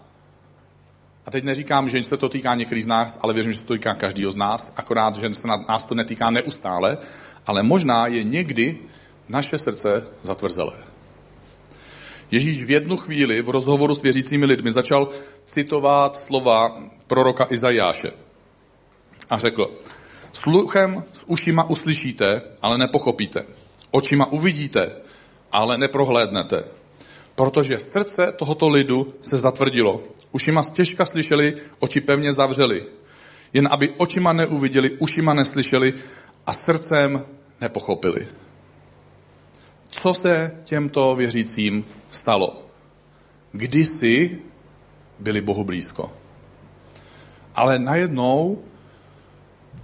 a 1.26 1.32
teď 1.32 1.44
neříkám, 1.44 1.90
že 1.90 2.04
se 2.04 2.18
to 2.18 2.30
týká 2.30 2.56
některých 2.56 2.84
z 2.84 2.88
nás, 2.88 3.20
ale 3.22 3.34
věřím, 3.34 3.52
že 3.52 3.60
se 3.60 3.66
to 3.66 3.74
týká 3.74 3.96
každého 3.96 4.32
z 4.32 4.36
nás, 4.36 4.74
akorát, 4.76 5.16
že 5.16 5.34
se 5.34 5.48
nás 5.48 5.86
to 5.86 5.96
netýká 5.96 6.30
neustále, 6.30 6.98
ale 7.46 7.64
možná 7.64 8.08
je 8.08 8.24
někdy 8.24 8.78
naše 9.30 9.58
srdce 9.58 10.08
zatvrzelé. 10.22 10.74
Ježíš 12.32 12.64
v 12.64 12.70
jednu 12.70 12.98
chvíli 12.98 13.42
v 13.42 13.50
rozhovoru 13.50 13.96
s 13.96 14.02
věřícími 14.02 14.46
lidmi 14.46 14.72
začal 14.72 15.10
citovat 15.46 16.18
slova 16.18 16.84
proroka 17.08 17.48
Izajáše. 17.50 18.12
A 19.30 19.38
řekl, 19.38 19.72
sluchem 20.34 21.04
s 21.14 21.24
ušima 21.28 21.64
uslyšíte, 21.64 22.42
ale 22.62 22.78
nepochopíte. 22.78 23.46
Očima 23.92 24.26
uvidíte, 24.26 25.09
ale 25.52 25.78
neprohlédnete. 25.78 26.64
Protože 27.36 27.80
srdce 27.80 28.32
tohoto 28.32 28.70
lidu 28.70 29.14
se 29.22 29.38
zatvrdilo. 29.38 30.04
Ušima 30.32 30.64
stěžka 30.64 31.06
slyšeli, 31.06 31.56
oči 31.80 32.02
pevně 32.02 32.34
zavřeli. 32.34 32.84
Jen 33.54 33.68
aby 33.72 33.90
očima 33.98 34.34
neuviděli, 34.34 34.90
ušima 34.90 35.34
neslyšeli 35.34 35.94
a 36.46 36.54
srdcem 36.54 37.26
nepochopili 37.62 38.28
co 39.90 40.14
se 40.14 40.58
těmto 40.64 41.16
věřícím 41.16 41.86
stalo. 42.12 42.66
Kdysi 43.52 44.40
byli 45.20 45.42
Bohu 45.42 45.64
blízko. 45.64 46.14
Ale 47.56 47.80
najednou 47.80 48.64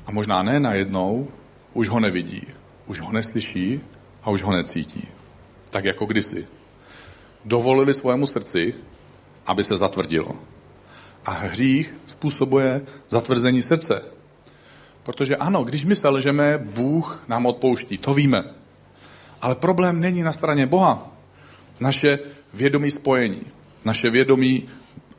A 0.06 0.12
možná 0.12 0.44
ne 0.44 0.60
najednou, 0.60 1.28
už 1.74 1.90
ho 1.90 2.00
nevidí, 2.00 2.48
už 2.86 3.00
ho 3.00 3.12
neslyší 3.12 3.82
a 4.24 4.30
už 4.30 4.44
ho 4.44 4.52
necítí. 4.52 5.08
Tak 5.76 5.86
jako 5.86 6.06
kdysi. 6.06 6.48
Dovolili 7.46 7.94
svému 7.94 8.28
srdci, 8.28 8.74
aby 9.46 9.64
se 9.64 9.78
zatvrdilo. 9.78 10.36
A 11.26 11.32
hřích 11.32 11.94
způsobuje 12.08 12.82
zatvrzení 13.10 13.62
srdce. 13.62 14.04
Protože 15.04 15.36
ano, 15.36 15.64
když 15.64 15.86
my 15.86 15.96
selžeme, 15.96 16.58
Bůh 16.58 17.24
nám 17.28 17.46
odpouští, 17.46 17.98
to 17.98 18.14
víme. 18.14 18.44
Ale 19.42 19.56
problém 19.56 20.00
není 20.00 20.24
na 20.24 20.34
straně 20.34 20.68
Boha. 20.68 21.12
Naše 21.80 22.20
vědomí 22.54 22.92
spojení, 22.92 23.42
naše 23.86 24.10
vědomí 24.10 24.70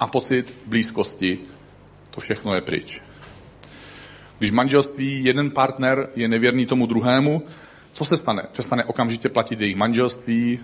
a 0.01 0.07
pocit 0.07 0.55
blízkosti, 0.67 1.39
to 2.11 2.21
všechno 2.21 2.55
je 2.55 2.61
pryč. 2.61 3.03
Když 4.39 4.51
manželství 4.51 5.25
jeden 5.25 5.51
partner 5.51 6.09
je 6.15 6.29
nevěrný 6.29 6.67
tomu 6.67 6.87
druhému, 6.87 7.43
co 7.97 8.05
se 8.05 8.17
stane? 8.17 8.43
Přestane 8.53 8.85
okamžitě 8.85 9.29
platit 9.29 9.61
jejich 9.61 9.77
manželství, 9.77 10.59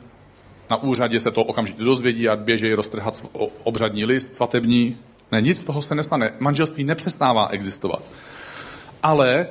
na 0.70 0.76
úřadě 0.76 1.20
se 1.20 1.30
to 1.30 1.44
okamžitě 1.44 1.82
dozvědí 1.82 2.28
a 2.28 2.36
běžejí 2.36 2.74
roztrhat 2.74 3.26
obřadní 3.64 4.04
list 4.04 4.34
svatební. 4.34 4.96
Ne, 5.32 5.40
nic 5.40 5.60
z 5.60 5.64
toho 5.64 5.82
se 5.82 5.94
nestane. 5.94 6.32
Manželství 6.38 6.84
nepřestává 6.84 7.48
existovat. 7.48 8.02
Ale 9.02 9.46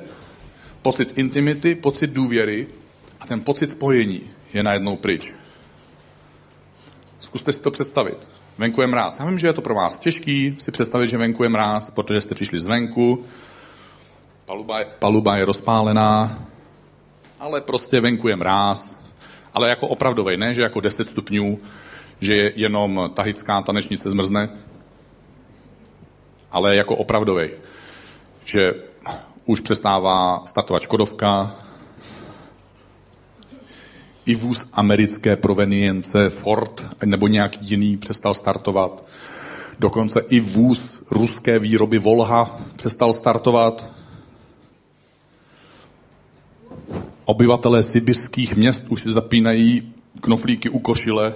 pocit 0.82 1.18
intimity, 1.18 1.74
pocit 1.74 2.10
důvěry 2.10 2.66
a 3.20 3.26
ten 3.26 3.40
pocit 3.40 3.70
spojení 3.70 4.20
je 4.52 4.62
najednou 4.62 4.96
pryč. 4.96 5.34
Zkuste 7.20 7.52
si 7.52 7.62
to 7.62 7.70
představit. 7.70 8.28
Venku 8.58 8.80
je 8.80 8.86
mráz. 8.86 9.20
Já 9.20 9.26
vím, 9.26 9.38
že 9.38 9.46
je 9.46 9.52
to 9.52 9.62
pro 9.62 9.74
vás 9.74 9.98
těžký 9.98 10.56
si 10.58 10.70
představit, 10.70 11.08
že 11.08 11.18
venku 11.18 11.42
je 11.42 11.48
mráz, 11.48 11.90
protože 11.90 12.20
jste 12.20 12.34
přišli 12.34 12.60
zvenku. 12.60 13.24
Paluba 14.44 14.78
je, 14.78 14.86
paluba 14.98 15.36
je 15.36 15.44
rozpálená, 15.44 16.46
ale 17.42 17.60
prostě 17.60 18.00
venku 18.00 18.28
je 18.28 18.36
mráz. 18.36 18.98
Ale 19.54 19.68
jako 19.68 19.88
opravdovej, 19.88 20.36
ne, 20.36 20.54
že 20.54 20.62
jako 20.62 20.80
10 20.80 21.08
stupňů, 21.08 21.58
že 22.20 22.36
je 22.36 22.52
jenom 22.56 23.10
tahická 23.14 23.62
tanečnice 23.62 24.10
zmrzne, 24.10 24.48
ale 26.50 26.76
jako 26.76 26.96
opravdovej, 26.96 27.50
že 28.44 28.74
už 29.44 29.60
přestává 29.60 30.42
startovat 30.46 30.82
Škodovka, 30.82 31.56
i 34.26 34.34
vůz 34.34 34.66
americké 34.72 35.36
provenience 35.36 36.30
Ford 36.30 36.86
nebo 37.04 37.28
nějaký 37.28 37.58
jiný 37.62 37.96
přestal 37.96 38.34
startovat. 38.34 39.06
Dokonce 39.78 40.20
i 40.28 40.40
vůz 40.40 41.02
ruské 41.10 41.58
výroby 41.58 41.98
Volha 41.98 42.60
přestal 42.76 43.12
startovat. 43.12 43.91
Obyvatelé 47.24 47.82
sibirských 47.82 48.56
měst 48.56 48.86
už 48.88 49.02
si 49.02 49.10
zapínají 49.10 49.92
knoflíky 50.20 50.68
u 50.68 50.78
košile, 50.78 51.34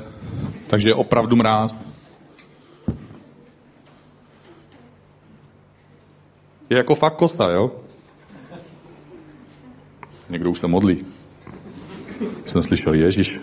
takže 0.67 0.91
je 0.91 0.95
opravdu 0.95 1.37
mráz. 1.37 1.85
Je 6.71 6.77
jako 6.77 6.95
fakt 6.95 7.17
kosa, 7.17 7.51
jo? 7.51 7.73
Někdo 10.29 10.51
už 10.51 10.59
se 10.59 10.67
modlí. 10.67 11.07
Jsem 12.47 12.63
slyšel 12.63 12.95
Ježíš. 12.95 13.41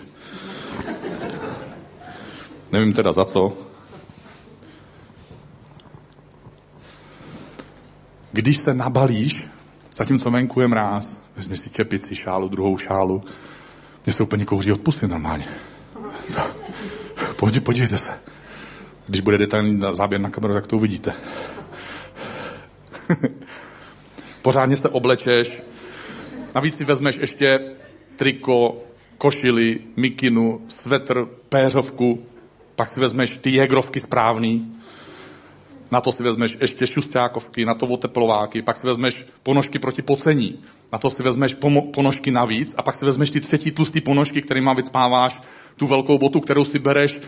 Nevím 2.72 2.92
teda 2.92 3.12
za 3.12 3.24
co. 3.24 3.52
Když 8.32 8.58
se 8.58 8.74
nabalíš, 8.74 9.46
zatímco 9.94 10.30
venku 10.30 10.60
je 10.60 10.68
mráz, 10.68 11.20
vezmi 11.36 11.56
si 11.56 11.70
čepici, 11.70 12.16
šálu, 12.16 12.48
druhou 12.48 12.78
šálu, 12.78 13.22
mě 14.06 14.12
se 14.12 14.22
úplně 14.22 14.44
kouří 14.44 14.72
od 14.72 14.80
pusy 14.80 15.08
normálně. 15.08 15.44
Pojď, 17.36 17.60
podívejte 17.60 17.98
se. 17.98 18.12
Když 19.06 19.20
bude 19.20 19.38
detailní 19.38 19.80
záběr 19.92 20.20
na 20.20 20.30
kameru, 20.30 20.54
tak 20.54 20.66
to 20.66 20.76
uvidíte. 20.76 21.12
Pořádně 24.42 24.76
se 24.76 24.88
oblečeš, 24.88 25.62
navíc 26.54 26.76
si 26.76 26.84
vezmeš 26.84 27.16
ještě 27.16 27.60
triko, 28.16 28.82
košili, 29.18 29.80
mikinu, 29.96 30.60
svetr, 30.68 31.28
péřovku, 31.48 32.26
pak 32.76 32.88
si 32.90 33.00
vezmeš 33.00 33.38
ty 33.38 33.50
jegrovky 33.50 34.00
správný, 34.00 34.74
na 35.94 36.00
to 36.00 36.12
si 36.12 36.22
vezmeš 36.22 36.58
ještě 36.60 36.86
šustákovky, 36.86 37.64
na 37.64 37.74
to 37.74 37.86
oteplováky, 37.86 38.62
pak 38.62 38.76
si 38.76 38.86
vezmeš 38.86 39.26
ponožky 39.42 39.78
proti 39.78 40.02
pocení, 40.02 40.58
na 40.92 40.98
to 40.98 41.10
si 41.10 41.22
vezmeš 41.22 41.54
ponožky 41.94 42.30
navíc 42.30 42.74
a 42.78 42.82
pak 42.82 42.94
si 42.94 43.04
vezmeš 43.04 43.30
ty 43.30 43.40
třetí 43.40 43.70
tlustý 43.70 44.00
ponožky, 44.00 44.42
kterýma 44.42 44.72
vycpáváš 44.72 45.42
tu 45.76 45.86
velkou 45.86 46.18
botu, 46.18 46.40
kterou 46.40 46.64
si 46.64 46.78
bereš 46.78 47.20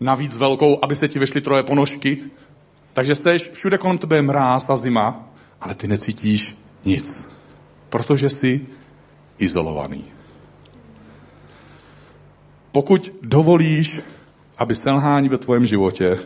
navíc 0.00 0.36
velkou, 0.36 0.78
aby 0.82 0.96
se 0.96 1.08
ti 1.08 1.18
vešly 1.18 1.40
troje 1.40 1.62
ponožky. 1.62 2.18
Takže 2.92 3.14
seš, 3.14 3.50
všude 3.50 3.78
kolem 3.78 3.98
tebe 3.98 4.22
mráz 4.22 4.70
a 4.70 4.76
zima, 4.76 5.30
ale 5.60 5.74
ty 5.74 5.88
necítíš 5.88 6.56
nic, 6.84 7.30
protože 7.88 8.30
jsi 8.30 8.66
izolovaný. 9.38 10.04
Pokud 12.72 13.14
dovolíš, 13.22 14.00
aby 14.58 14.74
selhání 14.74 15.28
ve 15.28 15.38
tvém 15.38 15.66
životě 15.66 16.18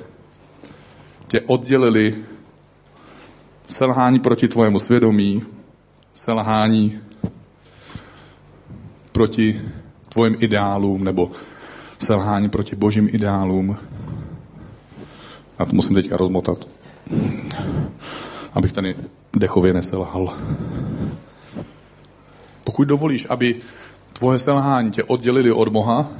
tě 1.32 1.40
oddělili 1.40 2.24
selhání 3.68 4.18
proti 4.18 4.48
tvojemu 4.48 4.78
svědomí, 4.78 5.42
selhání 6.14 6.98
proti 9.12 9.60
tvojim 10.08 10.36
ideálům 10.38 11.04
nebo 11.04 11.30
selhání 11.98 12.48
proti 12.48 12.76
božím 12.76 13.08
ideálům. 13.12 13.76
Já 15.58 15.64
to 15.64 15.72
musím 15.72 15.94
teďka 15.94 16.16
rozmotat, 16.16 16.68
abych 18.52 18.72
tady 18.72 18.96
dechově 19.36 19.72
neselhal. 19.72 20.36
Pokud 22.64 22.88
dovolíš, 22.88 23.26
aby 23.30 23.56
tvoje 24.12 24.38
selhání 24.38 24.90
tě 24.90 25.04
oddělili 25.04 25.52
od 25.52 25.68
Boha, 25.68 26.10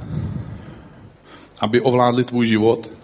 aby 1.59 1.81
ovládli 1.81 2.23
tvůj 2.23 2.47
život, 2.47 3.02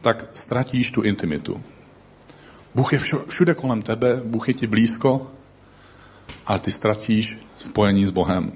tak 0.00 0.24
ztratíš 0.34 0.90
tu 0.90 1.02
intimitu. 1.02 1.62
Bůh 2.74 2.92
je 2.92 2.98
všude 3.28 3.54
kolem 3.54 3.82
tebe, 3.82 4.20
Bůh 4.24 4.48
je 4.48 4.54
ti 4.54 4.66
blízko, 4.66 5.30
ale 6.46 6.58
ty 6.58 6.72
ztratíš 6.72 7.38
spojení 7.58 8.06
s 8.06 8.10
Bohem, 8.10 8.52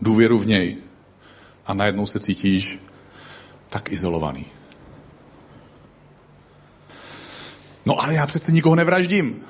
důvěru 0.00 0.38
v 0.38 0.46
něj 0.46 0.76
a 1.66 1.74
najednou 1.74 2.06
se 2.06 2.20
cítíš 2.20 2.80
tak 3.68 3.92
izolovaný. 3.92 4.46
No 7.86 8.00
ale 8.00 8.14
já 8.14 8.26
přece 8.26 8.52
nikoho 8.52 8.76
nevraždím. 8.76 9.42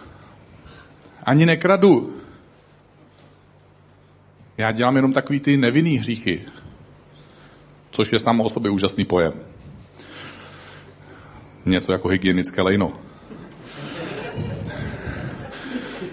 Ani 1.22 1.46
nekradu. 1.46 2.16
Já 4.58 4.72
dělám 4.72 4.96
jenom 4.96 5.12
takový 5.12 5.40
ty 5.40 5.56
nevinný 5.56 5.98
hříchy, 5.98 6.44
což 7.90 8.12
je 8.12 8.18
samo 8.18 8.44
o 8.44 8.48
sobě 8.48 8.70
úžasný 8.70 9.04
pojem. 9.04 9.32
Něco 11.66 11.92
jako 11.92 12.08
hygienické 12.08 12.62
lejno. 12.62 12.92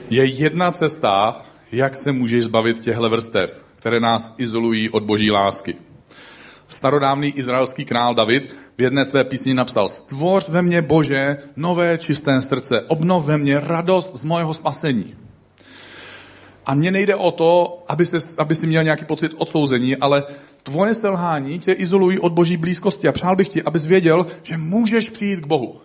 Je 0.10 0.26
jedna 0.26 0.72
cesta, 0.72 1.42
jak 1.72 1.98
se 1.98 2.12
můžeš 2.12 2.44
zbavit 2.44 2.80
těchto 2.80 3.10
vrstev, 3.10 3.66
které 3.76 4.00
nás 4.00 4.34
izolují 4.38 4.90
od 4.90 5.04
boží 5.04 5.32
lásky. 5.32 5.76
Starodávný 6.68 7.30
izraelský 7.30 7.86
král 7.86 8.16
David 8.16 8.56
v 8.78 8.82
jedné 8.82 9.06
své 9.06 9.24
písni 9.24 9.54
napsal 9.54 9.90
Stvoř 9.90 10.50
ve 10.50 10.62
mně, 10.62 10.82
Bože, 10.82 11.38
nové 11.56 11.98
čisté 11.98 12.42
srdce, 12.42 12.82
obnov 12.82 13.26
ve 13.26 13.38
mně 13.38 13.60
radost 13.60 14.16
z 14.16 14.24
mojeho 14.24 14.54
spasení. 14.54 15.16
A 16.66 16.74
mně 16.74 16.92
nejde 16.92 17.16
o 17.16 17.32
to, 17.32 17.84
aby, 17.88 18.06
se, 18.06 18.18
aby 18.38 18.56
si 18.56 18.68
měl 18.68 18.84
nějaký 18.84 19.06
pocit 19.06 19.32
odsouzení, 19.38 19.96
ale 19.96 20.24
tvoje 20.64 20.96
selhání 20.96 21.60
tě 21.60 21.72
izolují 21.72 22.20
od 22.20 22.34
boží 22.34 22.58
blízkosti. 22.58 23.08
A 23.08 23.12
přál 23.12 23.36
bych 23.36 23.50
ti, 23.50 23.64
abys 23.64 23.86
věděl, 23.86 24.26
že 24.44 24.58
můžeš 24.58 25.10
přijít 25.10 25.40
k 25.40 25.48
Bohu. 25.48 25.82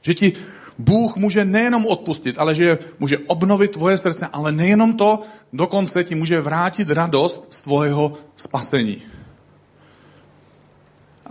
Že 0.00 0.14
ti 0.14 0.32
Bůh 0.78 1.16
může 1.16 1.44
nejenom 1.44 1.86
odpustit, 1.86 2.38
ale 2.38 2.54
že 2.54 2.78
může 2.98 3.18
obnovit 3.18 3.70
tvoje 3.70 3.96
srdce, 3.96 4.26
ale 4.32 4.52
nejenom 4.52 4.96
to, 4.96 5.22
dokonce 5.52 6.04
ti 6.04 6.14
může 6.14 6.40
vrátit 6.40 6.90
radost 6.90 7.46
z 7.50 7.62
tvojho 7.62 8.14
spasení. 8.36 9.02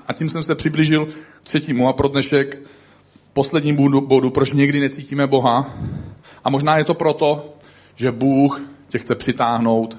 A 0.08 0.14
tím 0.14 0.30
jsem 0.30 0.44
se 0.44 0.56
přiblížil 0.56 1.06
k 1.06 1.44
třetímu 1.44 1.88
a 1.88 1.94
pro 1.94 2.08
dnešek 2.08 2.62
posledním 3.34 3.76
bodu, 4.08 4.30
proč 4.30 4.54
někdy 4.54 4.80
necítíme 4.80 5.28
Boha. 5.28 5.78
A 6.44 6.50
možná 6.50 6.78
je 6.78 6.84
to 6.84 6.94
proto, 6.94 7.56
že 7.96 8.12
Bůh 8.12 8.62
tě 8.88 9.00
chce 9.00 9.16
přitáhnout 9.16 9.98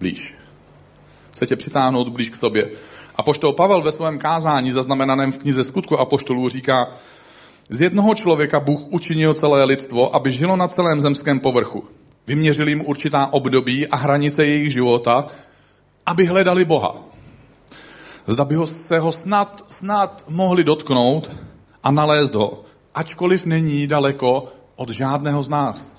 blíž. 0.00 0.43
Chce 1.34 1.46
tě 1.46 1.56
přitáhnout 1.56 2.08
blíž 2.08 2.30
k 2.30 2.36
sobě. 2.36 2.70
A 3.16 3.22
poštol 3.22 3.52
Pavel 3.52 3.82
ve 3.82 3.92
svém 3.92 4.18
kázání, 4.18 4.72
zaznamenaném 4.72 5.32
v 5.32 5.38
knize 5.38 5.64
Skutku 5.64 5.98
a 5.98 6.04
poštolů, 6.04 6.48
říká, 6.48 6.88
z 7.70 7.80
jednoho 7.80 8.14
člověka 8.14 8.60
Bůh 8.60 8.80
učinil 8.90 9.34
celé 9.34 9.64
lidstvo, 9.64 10.14
aby 10.16 10.30
žilo 10.30 10.56
na 10.56 10.68
celém 10.68 11.00
zemském 11.00 11.40
povrchu. 11.40 11.84
vyměřil 12.26 12.68
jim 12.68 12.86
určitá 12.86 13.26
období 13.32 13.86
a 13.86 13.96
hranice 13.96 14.46
jejich 14.46 14.72
života, 14.72 15.26
aby 16.06 16.26
hledali 16.26 16.64
Boha. 16.64 16.96
Zda 18.26 18.44
by 18.44 18.54
ho, 18.54 18.66
se 18.66 18.98
ho 18.98 19.12
snad, 19.12 19.64
snad 19.68 20.24
mohli 20.28 20.64
dotknout 20.64 21.30
a 21.82 21.90
nalézt 21.90 22.34
ho, 22.34 22.64
ačkoliv 22.94 23.46
není 23.46 23.86
daleko 23.86 24.48
od 24.76 24.90
žádného 24.90 25.42
z 25.42 25.48
nás. 25.48 25.96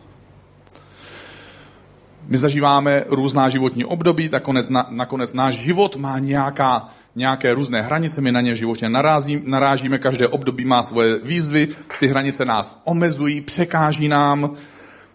My 2.27 2.37
zažíváme 2.37 3.03
různá 3.09 3.49
životní 3.49 3.85
období, 3.85 4.29
tak 4.29 4.43
konec, 4.43 4.69
na, 4.69 4.87
nakonec 4.89 5.33
náš 5.33 5.55
život 5.55 5.95
má 5.95 6.19
nějaká, 6.19 6.89
nějaké 7.15 7.53
různé 7.53 7.81
hranice, 7.81 8.21
my 8.21 8.31
na 8.31 8.41
ně 8.41 8.53
v 8.53 8.55
životě 8.55 8.89
narazí, 8.89 9.41
narážíme, 9.45 9.97
každé 9.97 10.27
období 10.27 10.65
má 10.65 10.83
svoje 10.83 11.19
výzvy, 11.19 11.67
ty 11.99 12.07
hranice 12.07 12.45
nás 12.45 12.81
omezují, 12.83 13.41
překáží 13.41 14.07
nám, 14.07 14.55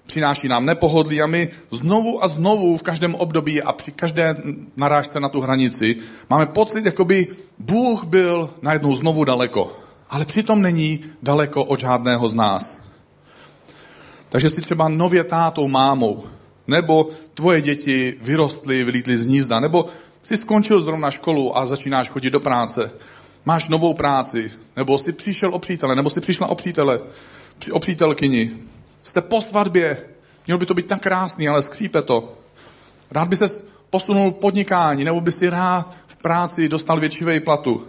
přináší 0.06 0.48
nám 0.48 0.66
nepohodlí 0.66 1.22
a 1.22 1.26
my 1.26 1.48
znovu 1.70 2.24
a 2.24 2.28
znovu 2.28 2.76
v 2.76 2.82
každém 2.82 3.14
období 3.14 3.62
a 3.62 3.72
při 3.72 3.92
každé 3.92 4.36
narážce 4.76 5.20
na 5.20 5.28
tu 5.28 5.40
hranici 5.40 5.96
máme 6.30 6.46
pocit, 6.46 6.86
jako 6.86 7.04
by 7.04 7.26
Bůh 7.58 8.04
byl 8.04 8.50
najednou 8.62 8.94
znovu 8.94 9.24
daleko, 9.24 9.72
ale 10.10 10.24
přitom 10.24 10.62
není 10.62 11.00
daleko 11.22 11.64
od 11.64 11.80
žádného 11.80 12.28
z 12.28 12.34
nás. 12.34 12.80
Takže 14.28 14.50
si 14.50 14.60
třeba 14.60 14.88
nově 14.88 15.24
tátou, 15.24 15.68
mámou, 15.68 16.24
nebo 16.70 17.08
tvoje 17.34 17.60
děti 17.62 18.14
vyrostly, 18.22 18.84
vylítly 18.84 19.16
z 19.16 19.26
hnízda, 19.26 19.60
nebo 19.60 19.86
jsi 20.22 20.36
skončil 20.36 20.80
zrovna 20.80 21.10
školu 21.10 21.58
a 21.58 21.66
začínáš 21.66 22.10
chodit 22.10 22.30
do 22.30 22.40
práce, 22.40 22.90
máš 23.44 23.68
novou 23.68 23.94
práci, 23.94 24.52
nebo 24.76 24.98
jsi 24.98 25.12
přišel 25.12 25.54
o 25.54 25.58
přítele, 25.58 25.96
nebo 25.96 26.10
jsi 26.10 26.20
přišla 26.20 26.46
o 26.46 26.54
přítele, 26.54 27.00
o 27.72 27.78
přítelkyni, 27.78 28.50
jste 29.02 29.20
po 29.20 29.40
svatbě, 29.40 29.96
mělo 30.46 30.58
by 30.58 30.66
to 30.66 30.74
být 30.74 30.86
tak 30.86 31.02
krásný, 31.02 31.48
ale 31.48 31.62
skřípe 31.62 32.02
to. 32.02 32.38
Rád 33.10 33.28
by 33.28 33.36
se 33.36 33.48
posunul 33.90 34.30
podnikání, 34.30 35.04
nebo 35.04 35.20
by 35.20 35.32
si 35.32 35.48
rád 35.48 35.90
v 36.06 36.16
práci 36.16 36.68
dostal 36.68 37.00
větší 37.00 37.24
platu. 37.44 37.86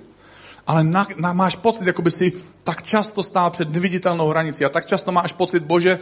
Ale 0.68 0.84
na, 0.84 1.08
na, 1.18 1.34
máš 1.34 1.56
pocit, 1.56 1.88
jako 1.88 2.02
by 2.02 2.12
si 2.12 2.34
tak 2.64 2.84
často 2.84 3.24
stál 3.24 3.50
před 3.50 3.70
neviditelnou 3.70 4.28
hranicí 4.28 4.66
a 4.66 4.70
tak 4.70 4.86
často 4.86 5.12
máš 5.12 5.34
pocit, 5.34 5.64
bože, 5.64 6.00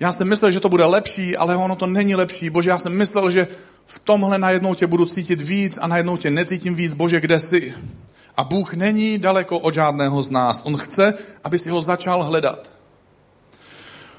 já 0.00 0.12
jsem 0.12 0.28
myslel, 0.28 0.50
že 0.50 0.60
to 0.60 0.68
bude 0.68 0.84
lepší, 0.84 1.36
ale 1.36 1.56
ono 1.56 1.76
to 1.76 1.86
není 1.86 2.14
lepší. 2.14 2.50
Bože, 2.50 2.70
já 2.70 2.78
jsem 2.78 2.96
myslel, 2.96 3.30
že 3.30 3.48
v 3.86 3.98
tomhle 3.98 4.38
najednou 4.38 4.74
tě 4.74 4.86
budu 4.86 5.06
cítit 5.06 5.40
víc 5.40 5.78
a 5.82 5.86
najednou 5.86 6.16
tě 6.16 6.30
necítím 6.30 6.74
víc. 6.74 6.94
Bože, 6.94 7.20
kde 7.20 7.40
jsi? 7.40 7.74
A 8.36 8.44
Bůh 8.44 8.74
není 8.74 9.18
daleko 9.18 9.58
od 9.58 9.74
žádného 9.74 10.22
z 10.22 10.30
nás. 10.30 10.62
On 10.64 10.76
chce, 10.76 11.14
aby 11.44 11.58
si 11.58 11.70
ho 11.70 11.80
začal 11.80 12.22
hledat. 12.22 12.72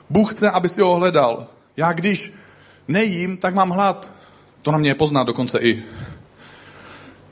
Bůh 0.09 0.33
chce, 0.33 0.51
aby 0.51 0.69
si 0.69 0.81
ho 0.81 0.95
hledal. 0.95 1.47
Já 1.77 1.93
když 1.93 2.33
nejím, 2.87 3.37
tak 3.37 3.53
mám 3.53 3.69
hlad. 3.69 4.13
To 4.61 4.71
na 4.71 4.77
mě 4.77 4.89
je 4.89 4.95
poznat 4.95 5.23
dokonce 5.23 5.59
i. 5.59 5.83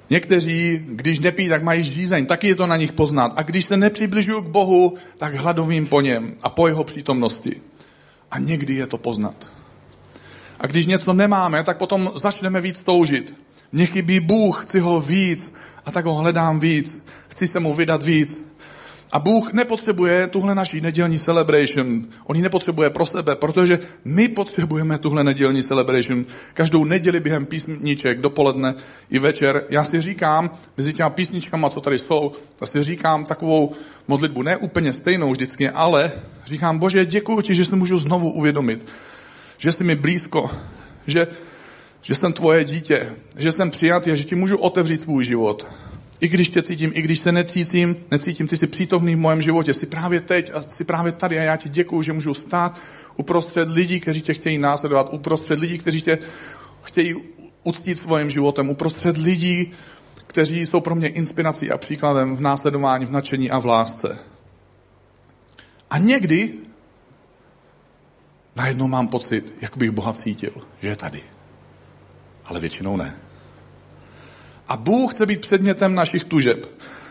Někteří, 0.10 0.86
když 0.86 1.20
nepí, 1.20 1.50
tak 1.50 1.64
mají 1.64 1.84
žízeň, 1.84 2.26
taky 2.26 2.48
je 2.48 2.56
to 2.56 2.68
na 2.68 2.78
nich 2.78 2.92
poznat. 2.92 3.34
A 3.36 3.44
když 3.44 3.66
se 3.66 3.78
nepřibližuju 3.78 4.42
k 4.42 4.48
Bohu, 4.48 4.98
tak 5.18 5.36
hladovím 5.36 5.88
po 5.88 6.02
něm 6.02 6.34
a 6.44 6.50
po 6.50 6.68
jeho 6.68 6.84
přítomnosti. 6.84 7.62
A 8.32 8.40
někdy 8.40 8.74
je 8.74 8.88
to 8.88 8.98
poznat. 8.98 9.48
A 10.60 10.68
když 10.68 10.86
něco 10.86 11.14
nemáme, 11.14 11.64
tak 11.64 11.78
potom 11.78 12.12
začneme 12.16 12.62
víc 12.62 12.84
toužit. 12.84 13.36
Mně 13.72 13.86
chybí 13.86 14.20
Bůh, 14.20 14.66
chci 14.66 14.80
ho 14.80 15.02
víc 15.02 15.56
a 15.86 15.92
tak 15.92 16.06
ho 16.06 16.16
hledám 16.16 16.60
víc. 16.60 17.04
Chci 17.28 17.48
se 17.48 17.60
mu 17.60 17.76
vydat 17.76 18.04
víc. 18.04 18.51
A 19.12 19.20
Bůh 19.20 19.54
nepotřebuje 19.54 20.28
tuhle 20.28 20.56
naší 20.56 20.82
nedělní 20.82 21.20
celebration. 21.20 22.06
On 22.24 22.36
ji 22.36 22.42
nepotřebuje 22.42 22.90
pro 22.90 23.06
sebe, 23.06 23.36
protože 23.36 23.80
my 24.06 24.28
potřebujeme 24.28 24.98
tuhle 24.98 25.24
nedělní 25.24 25.64
celebration. 25.64 26.26
Každou 26.54 26.84
neděli 26.84 27.20
během 27.20 27.46
písniček, 27.46 28.20
dopoledne 28.20 28.76
i 29.10 29.20
večer. 29.20 29.64
Já 29.70 29.84
si 29.84 30.02
říkám, 30.02 30.50
mezi 30.78 30.94
těma 30.94 31.10
písničkama, 31.10 31.70
co 31.70 31.82
tady 31.82 32.00
jsou, 32.00 32.32
já 32.62 32.68
si 32.68 32.84
říkám 32.84 33.26
takovou 33.26 33.72
modlitbu, 34.08 34.42
ne 34.42 34.58
úplně 34.58 34.94
stejnou 34.94 35.32
vždycky, 35.32 35.70
ale 35.70 36.12
říkám, 36.46 36.80
Bože, 36.80 37.06
děkuji 37.06 37.42
ti, 37.42 37.56
že 37.56 37.66
se 37.66 37.76
můžu 37.76 38.00
znovu 38.00 38.32
uvědomit, 38.32 38.88
že 39.58 39.72
jsi 39.72 39.84
mi 39.84 39.96
blízko, 39.96 40.52
že, 41.08 41.28
že 42.02 42.16
jsem 42.16 42.34
tvoje 42.34 42.64
dítě, 42.64 43.10
že 43.38 43.52
jsem 43.52 43.72
přijatý 43.72 44.12
a 44.12 44.16
že 44.16 44.24
ti 44.24 44.36
můžu 44.36 44.58
otevřít 44.58 45.02
svůj 45.02 45.26
život. 45.26 45.68
I 46.22 46.28
když 46.28 46.50
tě 46.50 46.62
cítím, 46.62 46.92
i 46.94 47.02
když 47.02 47.20
se 47.20 47.32
necítím, 47.32 47.96
necítím, 48.12 48.48
ty 48.48 48.58
jsi 48.58 48.68
přítomný 48.68 49.16
v 49.16 49.20
mém 49.20 49.42
životě, 49.42 49.74
jsi 49.74 49.86
právě 49.86 50.22
teď 50.22 50.52
a 50.54 50.62
jsi 50.62 50.84
právě 50.84 51.12
tady 51.12 51.40
a 51.40 51.42
já 51.42 51.56
ti 51.56 51.70
děkuju, 51.70 52.02
že 52.02 52.14
můžu 52.14 52.34
stát 52.34 52.80
uprostřed 53.18 53.70
lidí, 53.70 54.00
kteří 54.00 54.22
tě 54.22 54.34
chtějí 54.34 54.58
následovat, 54.58 55.14
uprostřed 55.14 55.60
lidí, 55.60 55.78
kteří 55.78 56.02
tě 56.02 56.20
chtějí 56.82 57.16
uctít 57.64 58.00
svým 58.00 58.30
životem, 58.30 58.70
uprostřed 58.70 59.18
lidí, 59.18 59.74
kteří 60.28 60.66
jsou 60.66 60.80
pro 60.80 60.96
mě 60.96 61.08
inspirací 61.08 61.72
a 61.72 61.78
příkladem 61.78 62.36
v 62.36 62.42
následování, 62.42 63.06
v 63.06 63.12
nadšení 63.12 63.52
a 63.52 63.60
v 63.60 63.66
lásce. 63.66 64.20
A 65.90 65.98
někdy 65.98 66.54
najednou 68.56 68.88
mám 68.88 69.08
pocit, 69.08 69.54
jak 69.62 69.78
bych 69.78 69.92
Boha 69.92 70.14
cítil, 70.14 70.54
že 70.82 70.88
je 70.88 70.96
tady. 70.96 71.22
Ale 72.46 72.60
většinou 72.60 72.98
ne. 72.98 73.31
A 74.72 74.78
Bůh 74.78 75.14
chce 75.14 75.26
být 75.26 75.42
předmětem 75.42 75.96
našich 75.96 76.24
tužeb. 76.24 76.66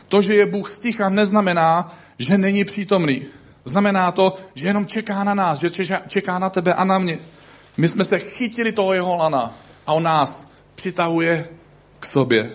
To, 0.08 0.22
že 0.22 0.34
je 0.34 0.46
Bůh 0.46 0.70
sticha, 0.70 1.08
neznamená, 1.08 1.96
že 2.18 2.38
není 2.38 2.64
přítomný. 2.64 3.22
Znamená 3.64 4.12
to, 4.12 4.36
že 4.54 4.66
jenom 4.66 4.86
čeká 4.86 5.24
na 5.24 5.34
nás, 5.34 5.58
že 5.58 5.70
čeká 6.08 6.38
na 6.38 6.50
tebe 6.50 6.74
a 6.74 6.84
na 6.84 6.98
mě. 6.98 7.18
My 7.76 7.88
jsme 7.88 8.04
se 8.04 8.18
chytili 8.18 8.72
toho 8.72 8.92
jeho 8.92 9.16
lana 9.16 9.54
a 9.86 9.92
on 9.92 10.02
nás 10.02 10.50
přitahuje 10.74 11.48
k 12.00 12.06
sobě. 12.06 12.50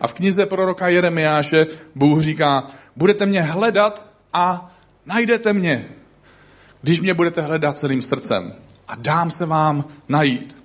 A 0.00 0.06
v 0.06 0.12
knize 0.12 0.46
proroka 0.46 0.88
Jeremiáše 0.88 1.66
Bůh 1.94 2.22
říká, 2.22 2.70
budete 2.96 3.26
mě 3.26 3.42
hledat 3.42 4.06
a 4.32 4.74
najdete 5.06 5.52
mě, 5.52 5.84
když 6.82 7.00
mě 7.00 7.14
budete 7.14 7.42
hledat 7.42 7.78
celým 7.78 8.02
srdcem 8.02 8.54
a 8.88 8.94
dám 8.94 9.30
se 9.30 9.46
vám 9.46 9.84
najít. 10.08 10.59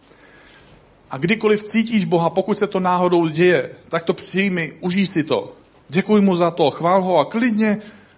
A 1.12 1.18
kdykoliv 1.18 1.64
cítíš 1.64 2.06
Boha, 2.06 2.30
pokud 2.30 2.58
se 2.58 2.68
to 2.68 2.80
náhodou 2.80 3.28
děje, 3.28 3.70
tak 3.90 4.04
to 4.04 4.14
přijmi, 4.14 4.74
užij 4.80 5.06
si 5.06 5.24
to. 5.24 5.54
Děkuji 5.90 6.22
mu 6.22 6.36
za 6.36 6.52
to, 6.52 6.72
chvál 6.72 7.02
ho 7.02 7.18
a 7.18 7.26
klidně, 7.26 7.78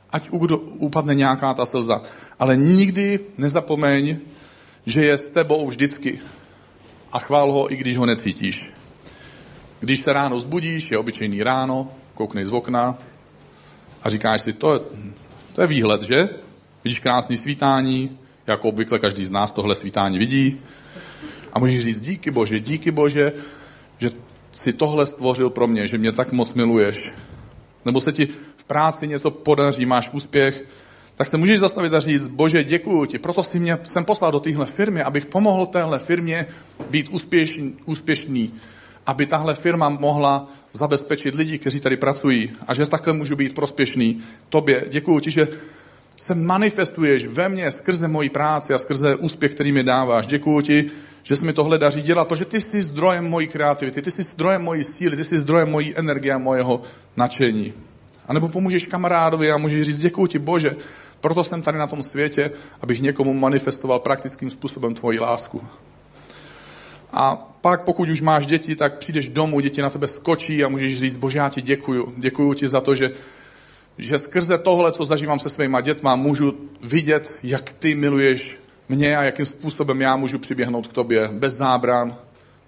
ať 0.10 0.30
upadne 0.78 1.16
nějaká 1.16 1.54
ta 1.54 1.66
slza. 1.66 2.02
Ale 2.40 2.58
nikdy 2.58 3.20
nezapomeň, 3.38 4.18
že 4.86 5.06
je 5.06 5.18
s 5.18 5.30
tebou 5.30 5.68
vždycky. 5.68 6.20
A 7.12 7.20
chvál 7.20 7.52
ho, 7.52 7.74
i 7.74 7.76
když 7.76 7.98
ho 7.98 8.06
necítíš. 8.06 8.72
Když 9.80 10.00
se 10.00 10.14
ráno 10.14 10.40
zbudíš, 10.40 10.92
je 10.92 10.98
obyčejný 10.98 11.44
ráno, 11.44 11.92
kouknej 12.14 12.46
z 12.46 12.54
okna 12.54 12.98
a 14.04 14.10
říkáš 14.10 14.42
si, 14.42 14.54
to 14.54 14.74
je, 14.74 14.80
to 15.54 15.62
je 15.62 15.68
výhled, 15.68 16.02
že? 16.02 16.30
Vidíš 16.84 17.00
krásný 17.00 17.38
svítání, 17.38 18.18
jako 18.48 18.70
obvykle 18.70 19.00
každý 19.00 19.26
z 19.26 19.32
nás 19.32 19.52
tohle 19.52 19.76
svítání 19.76 20.18
vidí. 20.18 20.62
A 21.58 21.60
můžeš 21.60 21.84
říct, 21.84 22.02
díky 22.02 22.32
Bože, 22.32 22.60
díky 22.60 22.92
Bože, 22.92 23.34
že 23.98 24.10
si 24.52 24.74
tohle 24.74 25.06
stvořil 25.06 25.50
pro 25.50 25.68
mě, 25.68 25.88
že 25.88 25.98
mě 25.98 26.12
tak 26.12 26.32
moc 26.32 26.54
miluješ. 26.54 27.14
Nebo 27.86 28.02
se 28.02 28.12
ti 28.12 28.28
v 28.58 28.64
práci 28.64 29.08
něco 29.08 29.32
podaří, 29.32 29.86
máš 29.86 30.10
úspěch, 30.14 30.64
tak 31.16 31.28
se 31.28 31.38
můžeš 31.38 31.60
zastavit 31.60 31.94
a 31.94 32.00
říct, 32.00 32.28
bože, 32.28 32.64
děkuji 32.64 33.06
ti, 33.06 33.20
proto 33.20 33.44
si 33.44 33.60
mě 33.60 33.78
jsem 33.84 34.06
poslal 34.06 34.32
do 34.32 34.40
téhle 34.40 34.66
firmy, 34.66 35.02
abych 35.02 35.26
pomohl 35.26 35.66
téhle 35.66 36.00
firmě 36.00 36.48
být 36.90 37.10
úspěšný, 37.10 37.76
úspěšný, 37.86 38.54
aby 39.06 39.26
tahle 39.26 39.56
firma 39.56 39.90
mohla 39.90 40.48
zabezpečit 40.74 41.36
lidi, 41.36 41.58
kteří 41.58 41.80
tady 41.80 41.98
pracují 41.98 42.52
a 42.68 42.74
že 42.74 42.86
takhle 42.86 43.14
můžu 43.14 43.36
být 43.36 43.56
prospěšný 43.56 44.22
tobě. 44.50 44.86
Děkuji 44.90 45.20
ti, 45.20 45.32
že 45.32 45.48
se 46.16 46.36
manifestuješ 46.36 47.28
ve 47.28 47.50
mně 47.50 47.72
skrze 47.72 48.08
moji 48.08 48.30
práci 48.30 48.74
a 48.74 48.78
skrze 48.78 49.16
úspěch, 49.16 49.54
který 49.54 49.72
mi 49.72 49.84
dáváš. 49.84 50.28
Děkuji 50.28 50.62
ti, 50.62 50.92
že 51.28 51.36
se 51.36 51.46
mi 51.46 51.54
tohle 51.54 51.78
daří 51.78 52.02
dělat, 52.02 52.28
protože 52.28 52.46
ty 52.46 52.62
jsi 52.62 52.84
zdrojem 52.84 53.30
mojí 53.30 53.48
kreativity, 53.48 54.02
ty 54.02 54.12
jsi 54.12 54.24
zdrojem 54.24 54.62
mojí 54.62 54.84
síly, 54.84 55.18
ty 55.18 55.24
jsi 55.24 55.40
zdrojem 55.40 55.72
mojí 55.72 55.98
energie 55.98 56.34
a 56.34 56.38
mojeho 56.38 56.82
nadšení. 57.18 57.74
A 58.28 58.34
nebo 58.34 58.48
pomůžeš 58.48 58.88
kamarádovi 58.88 59.52
a 59.52 59.58
můžeš 59.58 59.86
říct, 59.86 60.00
děkuji 60.00 60.28
ti 60.28 60.40
Bože, 60.40 60.76
proto 61.22 61.44
jsem 61.44 61.62
tady 61.62 61.78
na 61.78 61.88
tom 61.88 62.04
světě, 62.04 62.52
abych 62.82 63.02
někomu 63.02 63.34
manifestoval 63.34 64.00
praktickým 64.00 64.50
způsobem 64.50 64.96
tvoji 64.96 65.20
lásku. 65.20 65.62
A 67.12 67.36
pak, 67.62 67.84
pokud 67.84 68.10
už 68.10 68.22
máš 68.22 68.46
děti, 68.46 68.76
tak 68.76 68.98
přijdeš 68.98 69.30
domů, 69.30 69.60
děti 69.60 69.82
na 69.82 69.90
tebe 69.90 70.08
skočí 70.08 70.64
a 70.64 70.70
můžeš 70.70 71.00
říct, 71.00 71.18
bože, 71.18 71.40
já 71.40 71.50
ti 71.50 71.62
děkuju. 71.62 72.14
Děkuju 72.18 72.54
ti 72.54 72.70
za 72.70 72.82
to, 72.82 72.96
že, 72.96 73.12
že 73.98 74.20
skrze 74.20 74.58
tohle, 74.58 74.92
co 74.92 75.06
zažívám 75.06 75.40
se 75.40 75.50
svýma 75.50 75.82
dětma, 75.82 76.16
můžu 76.16 76.70
vidět, 76.82 77.36
jak 77.44 77.74
ty 77.74 77.96
miluješ 77.96 78.67
mě 78.90 79.18
a 79.18 79.24
jakým 79.24 79.46
způsobem 79.46 80.02
já 80.02 80.16
můžu 80.16 80.40
přiběhnout 80.40 80.88
k 80.88 80.94
tobě 80.94 81.30
bez 81.34 81.54
zábran, 81.54 82.16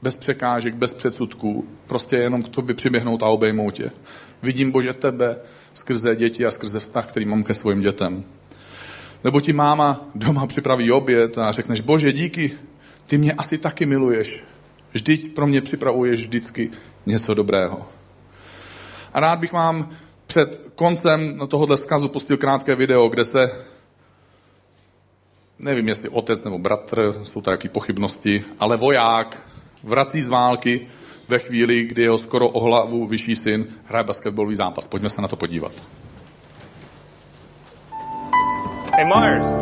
bez 0.01 0.17
překážek, 0.17 0.73
bez 0.73 0.93
předsudků. 0.93 1.67
Prostě 1.87 2.15
jenom 2.15 2.43
k 2.43 2.49
tobě 2.49 2.75
přiběhnout 2.75 3.23
a 3.23 3.27
obejmout 3.27 3.71
tě. 3.71 3.91
Vidím, 4.43 4.71
Bože, 4.71 4.93
tebe 4.93 5.37
skrze 5.73 6.15
děti 6.15 6.45
a 6.45 6.51
skrze 6.51 6.79
vztah, 6.79 7.07
který 7.07 7.25
mám 7.25 7.43
ke 7.43 7.53
svým 7.53 7.81
dětem. 7.81 8.23
Nebo 9.23 9.41
ti 9.41 9.53
máma 9.53 10.09
doma 10.15 10.47
připraví 10.47 10.91
oběd 10.91 11.37
a 11.37 11.51
řekneš, 11.51 11.79
Bože, 11.79 12.13
díky, 12.13 12.51
ty 13.05 13.17
mě 13.17 13.33
asi 13.33 13.57
taky 13.57 13.85
miluješ. 13.85 14.43
Vždyť 14.93 15.33
pro 15.33 15.47
mě 15.47 15.61
připravuješ 15.61 16.21
vždycky 16.21 16.71
něco 17.05 17.33
dobrého. 17.33 17.87
A 19.13 19.19
rád 19.19 19.39
bych 19.39 19.53
vám 19.53 19.89
před 20.27 20.61
koncem 20.75 21.39
tohohle 21.47 21.77
zkazu 21.77 22.09
pustil 22.09 22.37
krátké 22.37 22.75
video, 22.75 23.09
kde 23.09 23.25
se, 23.25 23.51
nevím 25.59 25.87
jestli 25.87 26.09
otec 26.09 26.43
nebo 26.43 26.57
bratr, 26.57 27.13
jsou 27.23 27.41
to 27.41 27.51
jaký 27.51 27.69
pochybnosti, 27.69 28.43
ale 28.59 28.77
voják 28.77 29.41
vrací 29.83 30.21
z 30.21 30.29
války 30.29 30.87
ve 31.27 31.39
chvíli, 31.39 31.83
kdy 31.83 32.01
jeho 32.01 32.17
skoro 32.17 32.49
o 32.49 32.59
hlavu 32.59 33.07
vyšší 33.07 33.35
syn 33.35 33.67
hraje 33.85 34.03
basketbalový 34.03 34.55
zápas. 34.55 34.87
Pojďme 34.87 35.09
se 35.09 35.21
na 35.21 35.27
to 35.27 35.35
podívat. 35.35 35.71
Hey 38.95 39.05
Mars. 39.05 39.58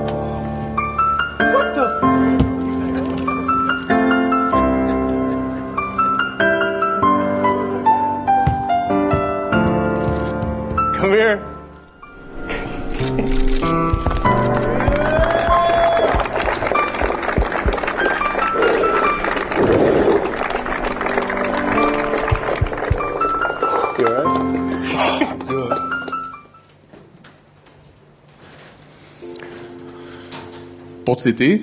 Pocity 31.08 31.60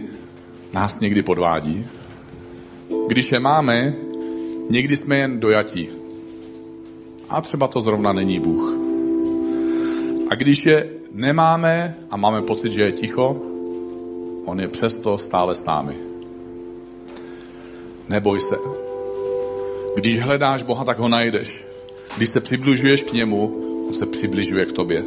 nás 0.72 1.00
někdy 1.00 1.22
podvádí. 1.22 1.86
Když 3.08 3.32
je 3.32 3.40
máme, 3.40 3.94
někdy 4.70 4.96
jsme 4.96 5.18
jen 5.18 5.40
dojatí. 5.40 5.88
A 7.28 7.40
třeba 7.40 7.68
to 7.68 7.80
zrovna 7.80 8.12
není 8.12 8.40
Bůh. 8.40 8.76
A 10.30 10.34
když 10.34 10.66
je 10.66 10.90
nemáme 11.12 11.96
a 12.10 12.16
máme 12.16 12.42
pocit, 12.42 12.72
že 12.72 12.82
je 12.82 12.92
ticho, 12.92 13.42
on 14.44 14.60
je 14.60 14.68
přesto 14.68 15.18
stále 15.18 15.54
s 15.54 15.64
námi. 15.64 15.94
Neboj 18.08 18.40
se. 18.40 18.56
Když 19.96 20.20
hledáš 20.20 20.62
Boha, 20.62 20.84
tak 20.84 20.98
ho 20.98 21.08
najdeš. 21.08 21.66
Když 22.16 22.28
se 22.28 22.40
přibližuješ 22.40 23.02
k 23.02 23.12
němu, 23.12 23.60
on 23.88 23.94
se 23.94 24.06
přibližuje 24.06 24.66
k 24.66 24.72
tobě. 24.72 25.04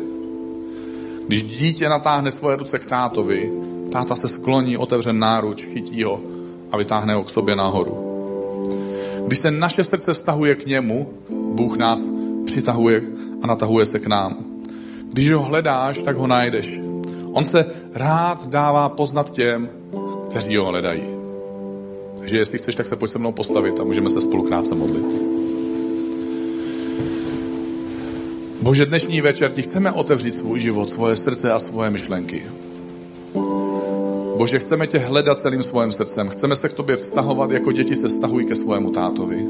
Když 1.27 1.43
dítě 1.43 1.89
natáhne 1.89 2.31
svoje 2.31 2.57
ruce 2.57 2.79
k 2.79 2.85
tátovi, 2.85 3.51
táta 3.91 4.15
se 4.15 4.27
skloní, 4.27 4.77
otevře 4.77 5.13
náruč, 5.13 5.65
chytí 5.65 6.03
ho 6.03 6.21
a 6.71 6.77
vytáhne 6.77 7.13
ho 7.13 7.23
k 7.23 7.29
sobě 7.29 7.55
nahoru. 7.55 8.03
Když 9.27 9.39
se 9.39 9.51
naše 9.51 9.83
srdce 9.83 10.13
vztahuje 10.13 10.55
k 10.55 10.65
němu, 10.65 11.09
Bůh 11.29 11.77
nás 11.77 12.11
přitahuje 12.45 13.01
a 13.41 13.47
natahuje 13.47 13.85
se 13.85 13.99
k 13.99 14.07
nám. 14.07 14.37
Když 15.11 15.31
ho 15.31 15.41
hledáš, 15.41 16.03
tak 16.03 16.17
ho 16.17 16.27
najdeš. 16.27 16.79
On 17.31 17.45
se 17.45 17.65
rád 17.93 18.47
dává 18.47 18.89
poznat 18.89 19.31
těm, 19.31 19.69
kteří 20.29 20.57
ho 20.57 20.65
hledají. 20.65 21.03
Takže 22.19 22.37
jestli 22.37 22.57
chceš, 22.57 22.75
tak 22.75 22.87
se 22.87 22.95
pojď 22.95 23.11
se 23.11 23.19
mnou 23.19 23.31
postavit 23.31 23.79
a 23.79 23.83
můžeme 23.83 24.09
se 24.09 24.21
spolu 24.21 24.43
krátce 24.43 24.75
modlit. 24.75 25.21
Bože, 28.61 28.85
dnešní 28.85 29.21
večer 29.21 29.51
ti 29.51 29.61
chceme 29.61 29.91
otevřít 29.91 30.35
svůj 30.35 30.59
život, 30.59 30.89
svoje 30.89 31.15
srdce 31.15 31.53
a 31.53 31.59
svoje 31.59 31.89
myšlenky. 31.89 32.43
Bože, 34.37 34.59
chceme 34.59 34.87
tě 34.87 34.97
hledat 34.97 35.39
celým 35.39 35.63
svým 35.63 35.91
srdcem. 35.91 36.29
Chceme 36.29 36.55
se 36.55 36.69
k 36.69 36.73
tobě 36.73 36.97
vztahovat, 36.97 37.51
jako 37.51 37.71
děti 37.71 37.95
se 37.95 38.07
vztahují 38.07 38.45
ke 38.45 38.55
svému 38.55 38.91
tátovi. 38.91 39.45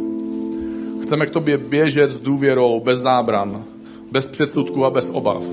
Chceme 1.02 1.26
k 1.26 1.30
tobě 1.30 1.58
běžet 1.58 2.12
s 2.12 2.20
důvěrou, 2.20 2.80
bez 2.80 3.00
zábran, 3.00 3.64
bez 4.12 4.28
předsudků 4.28 4.86
a 4.86 4.90
bez 4.90 5.10
obav. 5.14 5.44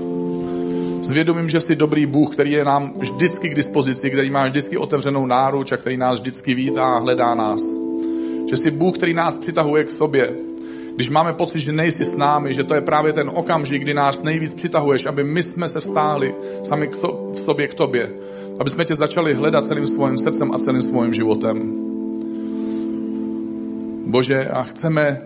Zvědomím, 1.01 1.49
že 1.49 1.59
jsi 1.59 1.75
dobrý 1.75 2.05
Bůh, 2.05 2.33
který 2.33 2.51
je 2.51 2.65
nám 2.65 2.93
vždycky 2.97 3.49
k 3.49 3.55
dispozici, 3.55 4.09
který 4.09 4.29
má 4.29 4.47
vždycky 4.47 4.77
otevřenou 4.77 5.25
náruč 5.25 5.71
a 5.71 5.77
který 5.77 5.97
nás 5.97 6.19
vždycky 6.19 6.53
vítá 6.53 6.85
a 6.85 6.99
hledá 6.99 7.35
nás. 7.35 7.61
Že 8.49 8.55
jsi 8.55 8.71
Bůh, 8.71 8.97
který 8.97 9.13
nás 9.13 9.37
přitahuje 9.37 9.83
k 9.83 9.89
sobě. 9.89 10.35
Když 10.95 11.09
máme 11.09 11.33
pocit, 11.33 11.59
že 11.59 11.71
nejsi 11.71 12.05
s 12.05 12.17
námi, 12.17 12.53
že 12.53 12.63
to 12.63 12.75
je 12.75 12.81
právě 12.81 13.13
ten 13.13 13.31
okamžik, 13.33 13.81
kdy 13.81 13.93
nás 13.93 14.23
nejvíc 14.23 14.53
přitahuješ, 14.53 15.05
aby 15.05 15.23
my 15.23 15.43
jsme 15.43 15.69
se 15.69 15.79
vstáhli 15.79 16.35
sami 16.63 16.87
k 16.87 16.95
so, 16.95 17.33
v 17.33 17.39
sobě 17.39 17.67
k 17.67 17.73
tobě. 17.73 18.11
Aby 18.59 18.69
jsme 18.69 18.85
tě 18.85 18.95
začali 18.95 19.33
hledat 19.33 19.65
celým 19.65 19.87
svým 19.87 20.17
srdcem 20.17 20.51
a 20.51 20.57
celým 20.57 20.81
svým 20.81 21.13
životem. 21.13 21.73
Bože, 24.05 24.49
a 24.49 24.63
chceme 24.63 25.21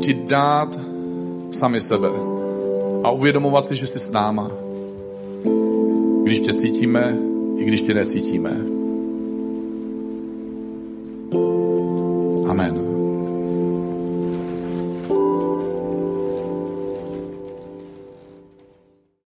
ti 0.00 0.14
dát 0.14 0.78
sami 1.50 1.80
sebe 1.80 2.08
a 3.04 3.10
uvědomovat 3.10 3.64
si, 3.64 3.76
že 3.76 3.86
jsi 3.86 3.98
s 3.98 4.10
náma. 4.10 4.50
Když 6.22 6.40
tě 6.40 6.52
cítíme, 6.52 7.18
i 7.56 7.64
když 7.64 7.82
tě 7.82 7.94
necítíme. 7.94 8.71